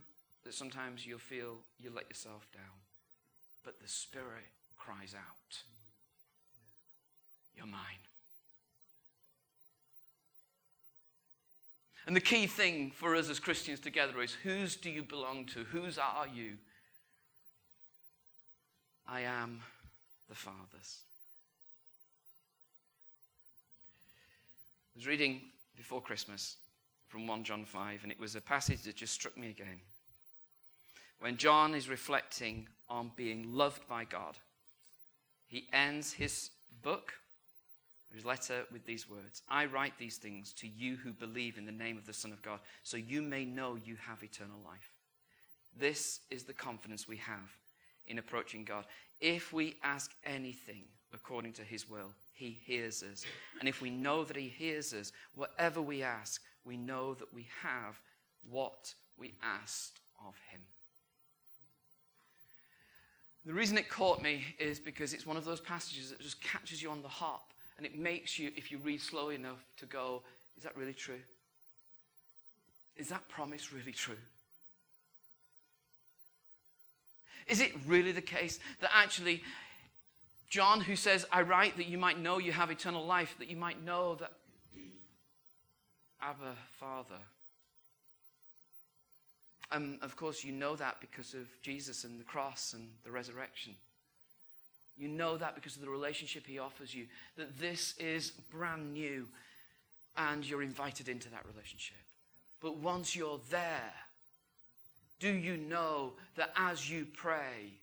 that 0.46 0.54
sometimes 0.54 1.06
you'll 1.06 1.20
feel 1.20 1.58
you 1.80 1.92
let 1.94 2.08
yourself 2.10 2.48
down. 2.54 2.64
But 3.64 3.80
the 3.82 3.88
Spirit 3.88 4.48
cries 4.78 5.14
out, 5.14 5.62
You're 7.58 7.66
mine. 7.66 7.82
And 12.06 12.16
the 12.16 12.22
key 12.22 12.48
thing 12.48 12.92
for 12.92 13.16
us 13.16 13.30
as 13.30 13.40
Christians 13.40 13.82
together 13.82 14.22
is 14.22 14.32
whose 14.32 14.78
do 14.78 14.90
you 14.90 15.04
belong 15.04 15.46
to? 15.48 15.66
Whose 15.66 15.98
are 15.98 16.28
you? 16.34 16.54
I 19.06 19.22
am 19.22 19.62
the 20.30 20.36
Father's. 20.36 21.02
I 24.96 25.00
was 25.00 25.08
reading 25.08 25.42
before 25.76 26.02
Christmas 26.02 26.56
from 27.10 27.28
1 27.28 27.44
John 27.44 27.66
5, 27.66 28.00
and 28.04 28.12
it 28.12 28.20
was 28.20 28.36
a 28.36 28.42
passage 28.42 28.84
that 28.84 28.96
just 28.96 29.14
struck 29.14 29.38
me 29.38 29.50
again. 29.50 29.80
When 31.20 31.38
John 31.38 31.76
is 31.76 31.90
reflecting 31.90 32.68
on 32.90 33.12
being 33.16 33.54
loved 33.54 33.88
by 33.88 34.06
God, 34.06 34.38
he 35.48 35.68
ends 35.74 36.14
his 36.14 36.52
book 36.84 37.14
his 38.14 38.26
letter 38.26 38.64
with 38.72 38.86
these 38.86 39.10
words 39.10 39.42
I 39.50 39.66
write 39.66 39.98
these 39.98 40.18
things 40.18 40.54
to 40.54 40.68
you 40.68 40.96
who 40.96 41.12
believe 41.12 41.58
in 41.58 41.66
the 41.66 41.72
name 41.72 41.98
of 41.98 42.06
the 42.06 42.14
Son 42.14 42.32
of 42.32 42.42
God, 42.42 42.60
so 42.84 42.98
you 42.98 43.22
may 43.22 43.46
know 43.46 43.78
you 43.84 43.96
have 43.96 44.24
eternal 44.24 44.60
life. 44.66 44.92
This 45.80 46.22
is 46.32 46.44
the 46.44 46.54
confidence 46.54 47.08
we 47.08 47.18
have 47.18 47.56
in 48.08 48.18
approaching 48.18 48.64
God. 48.64 48.86
If 49.20 49.54
we 49.54 49.76
ask 49.84 50.12
anything 50.26 50.84
according 51.14 51.54
to 51.54 51.64
his 51.64 51.90
will, 51.90 52.12
he 52.34 52.60
hears 52.66 53.04
us. 53.04 53.26
And 53.60 53.68
if 53.68 53.82
we 53.82 53.90
know 53.90 54.24
that 54.24 54.38
he 54.38 54.48
hears 54.48 54.94
us, 54.94 55.12
whatever 55.36 55.82
we 55.82 56.04
ask, 56.04 56.42
we 56.66 56.78
know 56.78 57.14
that 57.16 57.34
we 57.34 57.48
have 57.62 58.00
what 58.50 58.94
we 59.18 59.34
asked 59.42 60.00
of 60.28 60.36
him. 60.52 60.62
The 63.46 63.54
reason 63.54 63.78
it 63.78 63.90
caught 63.90 64.22
me 64.22 64.44
is 64.60 64.80
because 64.80 65.14
it's 65.14 65.26
one 65.26 65.38
of 65.38 65.46
those 65.46 65.62
passages 65.62 66.10
that 66.10 66.20
just 66.20 66.42
catches 66.42 66.82
you 66.82 66.90
on 66.90 67.02
the 67.02 67.08
hop 67.08 67.54
and 67.78 67.86
it 67.86 67.98
makes 67.98 68.40
you, 68.40 68.52
if 68.56 68.72
you 68.72 68.80
read 68.80 69.02
slow 69.02 69.30
enough, 69.30 69.64
to 69.78 69.86
go, 69.86 70.22
is 70.58 70.64
that 70.64 70.76
really 70.76 70.94
true? 70.94 71.20
Is 72.98 73.10
that 73.10 73.28
promise 73.30 73.72
really 73.72 73.92
true? 73.92 74.18
Is 77.48 77.62
it 77.62 77.72
really 77.86 78.12
the 78.12 78.22
case 78.22 78.60
that 78.82 78.90
actually 78.94 79.44
John, 80.50 80.80
who 80.80 80.96
says, 80.96 81.26
I 81.32 81.42
write 81.42 81.76
that 81.78 81.88
you 81.88 81.98
might 81.98 82.20
know 82.20 82.38
you 82.38 82.54
have 82.54 82.72
eternal 82.72 83.06
life, 83.06 83.36
that 83.40 83.50
you 83.50 83.58
might 83.58 83.84
know 83.84 84.16
that 84.16 84.32
Abba, 86.22 86.56
Father. 86.80 87.20
And 89.72 90.00
of 90.02 90.16
course, 90.16 90.44
you 90.44 90.54
know 90.54 90.76
that 90.78 91.00
because 91.02 91.34
of 91.34 91.48
Jesus 91.62 92.06
and 92.06 92.20
the 92.20 92.24
cross 92.24 92.74
and 92.74 92.90
the 93.04 93.12
resurrection. 93.12 93.76
You 94.98 95.08
know 95.08 95.38
that 95.38 95.56
because 95.56 95.76
of 95.76 95.82
the 95.82 95.90
relationship 95.90 96.46
he 96.46 96.60
offers 96.60 96.94
you, 96.94 97.06
that 97.38 97.58
this 97.60 97.96
is 98.00 98.32
brand 98.52 98.94
new 98.94 99.28
and 100.18 100.44
you're 100.44 100.64
invited 100.64 101.08
into 101.08 101.30
that 101.30 101.46
relationship. 101.54 101.98
But 102.60 102.78
once 102.78 103.16
you're 103.16 103.40
there, 103.52 103.94
do 105.20 105.30
you 105.30 105.58
know 105.58 106.14
that 106.36 106.52
as 106.56 106.90
you 106.90 107.06
pray 107.14 107.74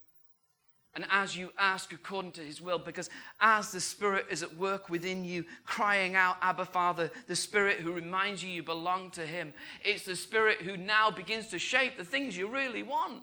and 0.96 1.04
as 1.10 1.36
you 1.36 1.50
ask 1.58 1.92
according 1.92 2.32
to 2.32 2.40
his 2.40 2.60
will, 2.60 2.78
because 2.78 3.10
as 3.40 3.72
the 3.72 3.80
Spirit 3.80 4.26
is 4.30 4.42
at 4.42 4.56
work 4.56 4.88
within 4.88 5.24
you, 5.24 5.44
crying 5.64 6.14
out, 6.14 6.36
Abba 6.40 6.64
Father, 6.64 7.10
the 7.26 7.34
Spirit 7.34 7.78
who 7.78 7.92
reminds 7.92 8.44
you 8.44 8.50
you 8.50 8.62
belong 8.62 9.10
to 9.10 9.26
him, 9.26 9.52
it's 9.84 10.04
the 10.04 10.14
Spirit 10.14 10.58
who 10.62 10.76
now 10.76 11.10
begins 11.10 11.48
to 11.48 11.58
shape 11.58 11.96
the 11.96 12.04
things 12.04 12.36
you 12.36 12.48
really 12.48 12.84
want. 12.84 13.22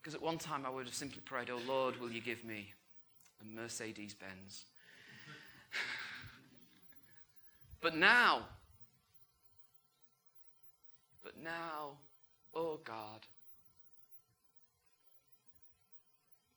Because 0.00 0.14
at 0.14 0.22
one 0.22 0.38
time 0.38 0.64
I 0.64 0.70
would 0.70 0.86
have 0.86 0.94
simply 0.94 1.20
prayed, 1.24 1.50
Oh 1.50 1.60
Lord, 1.66 2.00
will 2.00 2.10
you 2.10 2.20
give 2.20 2.44
me 2.44 2.72
a 3.40 3.60
Mercedes 3.60 4.14
Benz? 4.14 4.64
but 7.80 7.94
now, 7.94 8.44
but 11.22 11.34
now, 11.42 11.90
oh 12.54 12.80
God, 12.84 13.20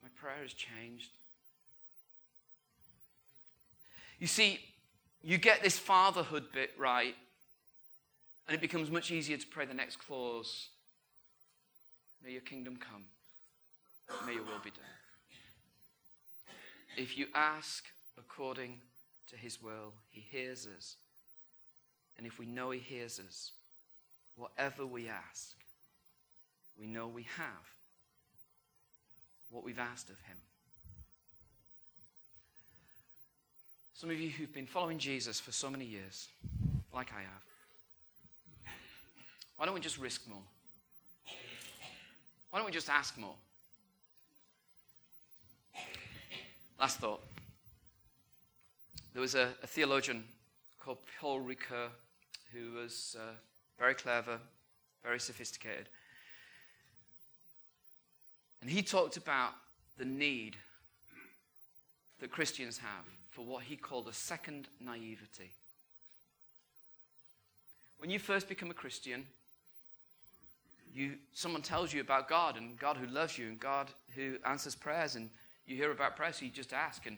my 0.02 0.10
prayer 0.16 0.42
has 0.42 0.54
changed. 0.54 1.10
You 4.20 4.28
see, 4.28 4.60
you 5.22 5.38
get 5.38 5.62
this 5.62 5.78
fatherhood 5.78 6.46
bit 6.54 6.72
right, 6.78 7.16
and 8.48 8.56
it 8.56 8.62
becomes 8.62 8.90
much 8.90 9.12
easier 9.12 9.36
to 9.36 9.48
pray 9.48 9.66
the 9.66 9.74
next 9.74 9.98
clause 9.98 10.70
May 12.24 12.32
your 12.32 12.42
kingdom 12.42 12.78
come. 12.78 13.04
May 14.26 14.34
your 14.34 14.44
will 14.44 14.60
be 14.64 14.70
done. 14.70 14.84
If 16.98 17.18
you 17.18 17.28
ask 17.34 17.86
according 18.18 18.80
to 19.30 19.36
his 19.36 19.62
will, 19.62 19.94
he 20.12 20.22
hears 20.22 20.68
us. 20.78 20.96
And 22.18 22.28
if 22.28 22.38
we 22.38 22.46
know 22.46 22.72
he 22.72 22.80
hears 22.80 23.20
us, 23.20 23.52
whatever 24.36 24.86
we 24.86 25.08
ask, 25.10 25.56
we 26.80 26.88
know 26.88 27.08
we 27.08 27.24
have 27.38 27.74
what 29.50 29.64
we've 29.64 29.80
asked 29.80 30.10
of 30.10 30.20
him. 30.22 30.38
Some 33.94 34.10
of 34.10 34.20
you 34.20 34.30
who've 34.30 34.54
been 34.54 34.66
following 34.66 34.98
Jesus 34.98 35.40
for 35.40 35.52
so 35.52 35.70
many 35.70 35.86
years, 35.86 36.28
like 36.94 37.12
I 37.14 37.22
have, 37.22 38.74
why 39.58 39.66
don't 39.66 39.76
we 39.76 39.80
just 39.82 39.98
risk 39.98 40.28
more? 40.28 40.42
Why 42.50 42.60
don't 42.60 42.66
we 42.66 42.72
just 42.72 42.90
ask 42.90 43.18
more? 43.18 43.36
Last 46.84 46.98
thought. 46.98 47.24
There 49.14 49.22
was 49.22 49.36
a, 49.36 49.52
a 49.64 49.68
theologian 49.68 50.26
called 50.84 50.98
Paul 51.18 51.40
Ricoeur 51.40 51.88
who 52.52 52.74
was 52.74 53.16
uh, 53.18 53.36
very 53.80 53.94
clever, 53.94 54.38
very 55.02 55.18
sophisticated. 55.18 55.88
And 58.60 58.70
he 58.70 58.82
talked 58.82 59.16
about 59.16 59.54
the 59.98 60.04
need 60.04 60.58
that 62.20 62.32
Christians 62.32 62.80
have 62.80 63.06
for 63.32 63.46
what 63.46 63.64
he 63.64 63.78
called 63.78 64.10
a 64.10 64.14
second 64.14 64.68
naivety. 64.82 65.54
When 67.98 68.10
you 68.10 68.20
first 68.20 68.50
become 68.50 68.72
a 68.72 68.74
Christian, 68.74 69.26
you, 70.94 71.14
someone 71.32 71.62
tells 71.62 71.94
you 71.94 72.02
about 72.02 72.28
God 72.28 72.58
and 72.58 72.78
God 72.78 72.98
who 72.98 73.08
loves 73.08 73.38
you 73.38 73.48
and 73.48 73.58
God 73.58 73.88
who 74.16 74.36
answers 74.46 74.76
prayers 74.76 75.16
and 75.16 75.30
you 75.68 75.76
hear 75.76 75.92
about 75.92 76.16
prayer, 76.16 76.34
so 76.34 76.46
you 76.46 76.52
just 76.52 76.74
ask. 76.74 77.06
And 77.06 77.18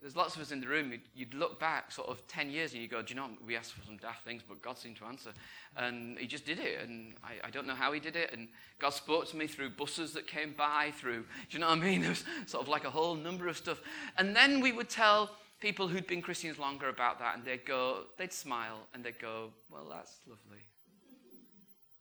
there's 0.00 0.14
lots 0.14 0.36
of 0.36 0.42
us 0.42 0.52
in 0.52 0.60
the 0.60 0.68
room, 0.68 0.92
you'd, 0.92 1.00
you'd, 1.14 1.34
look 1.34 1.58
back 1.58 1.90
sort 1.90 2.08
of 2.08 2.24
10 2.28 2.50
years 2.50 2.72
and 2.72 2.80
you 2.80 2.86
go, 2.86 3.02
Do 3.02 3.14
you 3.14 3.20
know, 3.20 3.28
we 3.44 3.56
asked 3.56 3.72
for 3.72 3.84
some 3.84 3.96
daft 3.96 4.24
things, 4.24 4.42
but 4.48 4.62
God 4.62 4.78
seemed 4.78 4.96
to 4.98 5.04
answer. 5.06 5.30
And 5.76 6.16
he 6.18 6.26
just 6.26 6.46
did 6.46 6.60
it. 6.60 6.80
And 6.82 7.14
I, 7.24 7.48
I, 7.48 7.50
don't 7.50 7.66
know 7.66 7.74
how 7.74 7.92
he 7.92 7.98
did 7.98 8.14
it. 8.14 8.32
And 8.32 8.48
God 8.78 8.90
spoke 8.90 9.28
to 9.30 9.36
me 9.36 9.48
through 9.48 9.70
buses 9.70 10.12
that 10.12 10.28
came 10.28 10.54
by, 10.56 10.92
through, 10.96 11.22
do 11.22 11.26
you 11.50 11.58
know 11.58 11.68
what 11.68 11.78
I 11.78 11.82
mean? 11.82 12.00
There 12.08 12.10
was 12.10 12.24
sort 12.46 12.62
of 12.62 12.68
like 12.68 12.84
a 12.84 12.90
whole 12.90 13.16
number 13.16 13.48
of 13.48 13.56
stuff. 13.56 13.80
And 14.16 14.36
then 14.36 14.60
we 14.60 14.70
would 14.70 14.88
tell 14.88 15.30
people 15.60 15.88
who'd 15.88 16.06
been 16.06 16.22
Christians 16.22 16.58
longer 16.58 16.88
about 16.88 17.18
that, 17.18 17.36
and 17.36 17.44
they'd 17.44 17.66
go, 17.66 18.04
they'd 18.18 18.32
smile 18.32 18.86
and 18.94 19.04
they'd 19.04 19.18
go, 19.18 19.50
Well, 19.68 19.86
that's 19.90 20.18
lovely. 20.28 20.62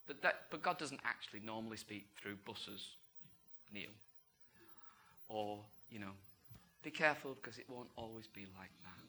But, 0.06 0.22
that, 0.22 0.44
but 0.52 0.62
God 0.62 0.78
doesn't 0.78 1.02
actually 1.04 1.42
normally 1.42 1.78
speak 1.78 2.08
through 2.22 2.38
buses, 2.46 2.92
Neil 3.74 3.90
or, 5.30 5.60
you 5.90 6.00
know, 6.00 6.12
be 6.84 6.92
careful 6.92 7.36
because 7.42 7.58
it 7.58 7.70
won't 7.70 7.90
always 7.96 8.28
be 8.28 8.42
like 8.58 8.72
that. 8.84 9.04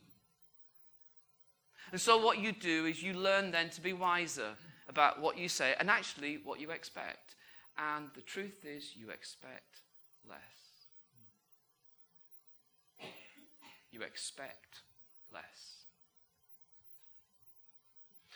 And 1.93 2.01
so, 2.01 2.19
what 2.23 2.39
you 2.39 2.53
do 2.53 2.87
is 2.87 3.03
you 3.03 3.15
learn 3.15 3.51
then 3.51 3.71
to 3.71 3.81
be 3.81 3.93
wiser 3.93 4.51
about 4.89 5.21
what 5.21 5.39
you 5.39 5.49
say 5.49 5.75
and 5.79 5.89
actually 5.89 6.39
what 6.43 6.61
you 6.61 6.71
expect. 6.71 7.35
And 7.79 8.09
the 8.15 8.23
truth 8.23 8.65
is, 8.65 8.97
you 8.97 9.11
expect 9.11 9.83
less. 10.29 10.39
You 13.91 14.03
expect 14.03 14.81
less. 15.33 15.79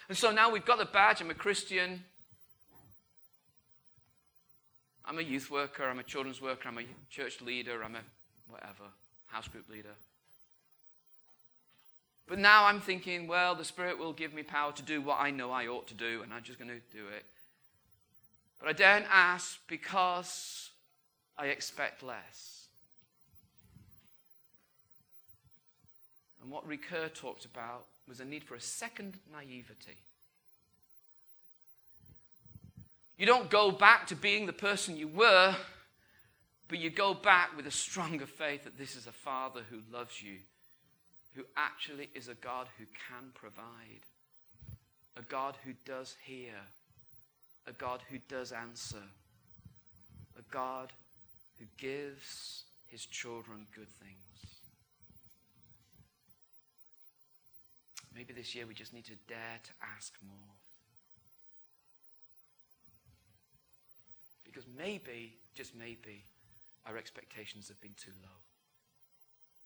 And 0.08 0.16
so 0.16 0.30
now 0.30 0.50
we've 0.50 0.64
got 0.64 0.78
the 0.78 0.84
badge. 0.84 1.20
I'm 1.20 1.30
a 1.30 1.34
Christian. 1.34 2.04
I'm 5.04 5.18
a 5.18 5.22
youth 5.22 5.50
worker, 5.50 5.84
I'm 5.84 5.98
a 5.98 6.04
children's 6.04 6.40
worker, 6.40 6.68
I'm 6.68 6.78
a 6.78 6.84
church 7.10 7.40
leader, 7.40 7.82
I'm 7.82 7.96
a 7.96 8.02
whatever, 8.48 8.84
house 9.26 9.48
group 9.48 9.68
leader. 9.68 9.94
But 12.28 12.38
now 12.38 12.66
I'm 12.66 12.80
thinking, 12.80 13.26
well, 13.26 13.54
the 13.54 13.64
Spirit 13.64 13.98
will 13.98 14.12
give 14.12 14.32
me 14.32 14.42
power 14.42 14.72
to 14.72 14.82
do 14.82 15.02
what 15.02 15.18
I 15.20 15.30
know 15.30 15.50
I 15.50 15.66
ought 15.66 15.88
to 15.88 15.94
do, 15.94 16.22
and 16.22 16.32
I'm 16.32 16.42
just 16.42 16.58
going 16.58 16.70
to 16.70 16.96
do 16.96 17.08
it. 17.08 17.24
But 18.58 18.68
I 18.68 18.72
daren't 18.72 19.06
ask 19.10 19.58
because 19.66 20.70
I 21.36 21.46
expect 21.46 22.02
less. 22.02 22.68
And 26.40 26.50
what 26.50 26.68
Ricoeur 26.68 27.12
talked 27.12 27.44
about 27.44 27.86
was 28.08 28.20
a 28.20 28.24
need 28.24 28.44
for 28.44 28.54
a 28.54 28.60
second 28.60 29.18
naivety. 29.32 29.98
You 33.18 33.26
don't 33.26 33.50
go 33.50 33.70
back 33.70 34.06
to 34.08 34.16
being 34.16 34.46
the 34.46 34.52
person 34.52 34.96
you 34.96 35.08
were. 35.08 35.56
but 36.72 36.78
you 36.78 36.88
go 36.88 37.12
back 37.12 37.54
with 37.54 37.66
a 37.66 37.70
stronger 37.70 38.24
faith 38.24 38.64
that 38.64 38.78
this 38.78 38.96
is 38.96 39.06
a 39.06 39.12
Father 39.12 39.60
who 39.68 39.80
loves 39.94 40.22
you, 40.22 40.38
who 41.34 41.42
actually 41.54 42.08
is 42.14 42.28
a 42.28 42.34
God 42.34 42.66
who 42.78 42.86
can 42.86 43.30
provide, 43.34 44.06
a 45.14 45.20
God 45.20 45.54
who 45.66 45.72
does 45.84 46.16
hear, 46.24 46.54
a 47.66 47.72
God 47.74 48.00
who 48.08 48.16
does 48.26 48.52
answer, 48.52 49.02
a 50.38 50.42
God 50.50 50.90
who 51.58 51.66
gives 51.76 52.62
his 52.86 53.04
children 53.04 53.66
good 53.76 53.90
things. 54.00 54.60
Maybe 58.14 58.32
this 58.32 58.54
year 58.54 58.66
we 58.66 58.72
just 58.72 58.94
need 58.94 59.04
to 59.04 59.16
dare 59.28 59.60
to 59.62 59.70
ask 59.94 60.14
more. 60.26 60.61
Because 64.52 64.68
maybe, 64.76 65.32
just 65.54 65.74
maybe, 65.74 66.24
our 66.84 66.98
expectations 66.98 67.68
have 67.68 67.80
been 67.80 67.94
too 67.96 68.12
low. 68.22 68.41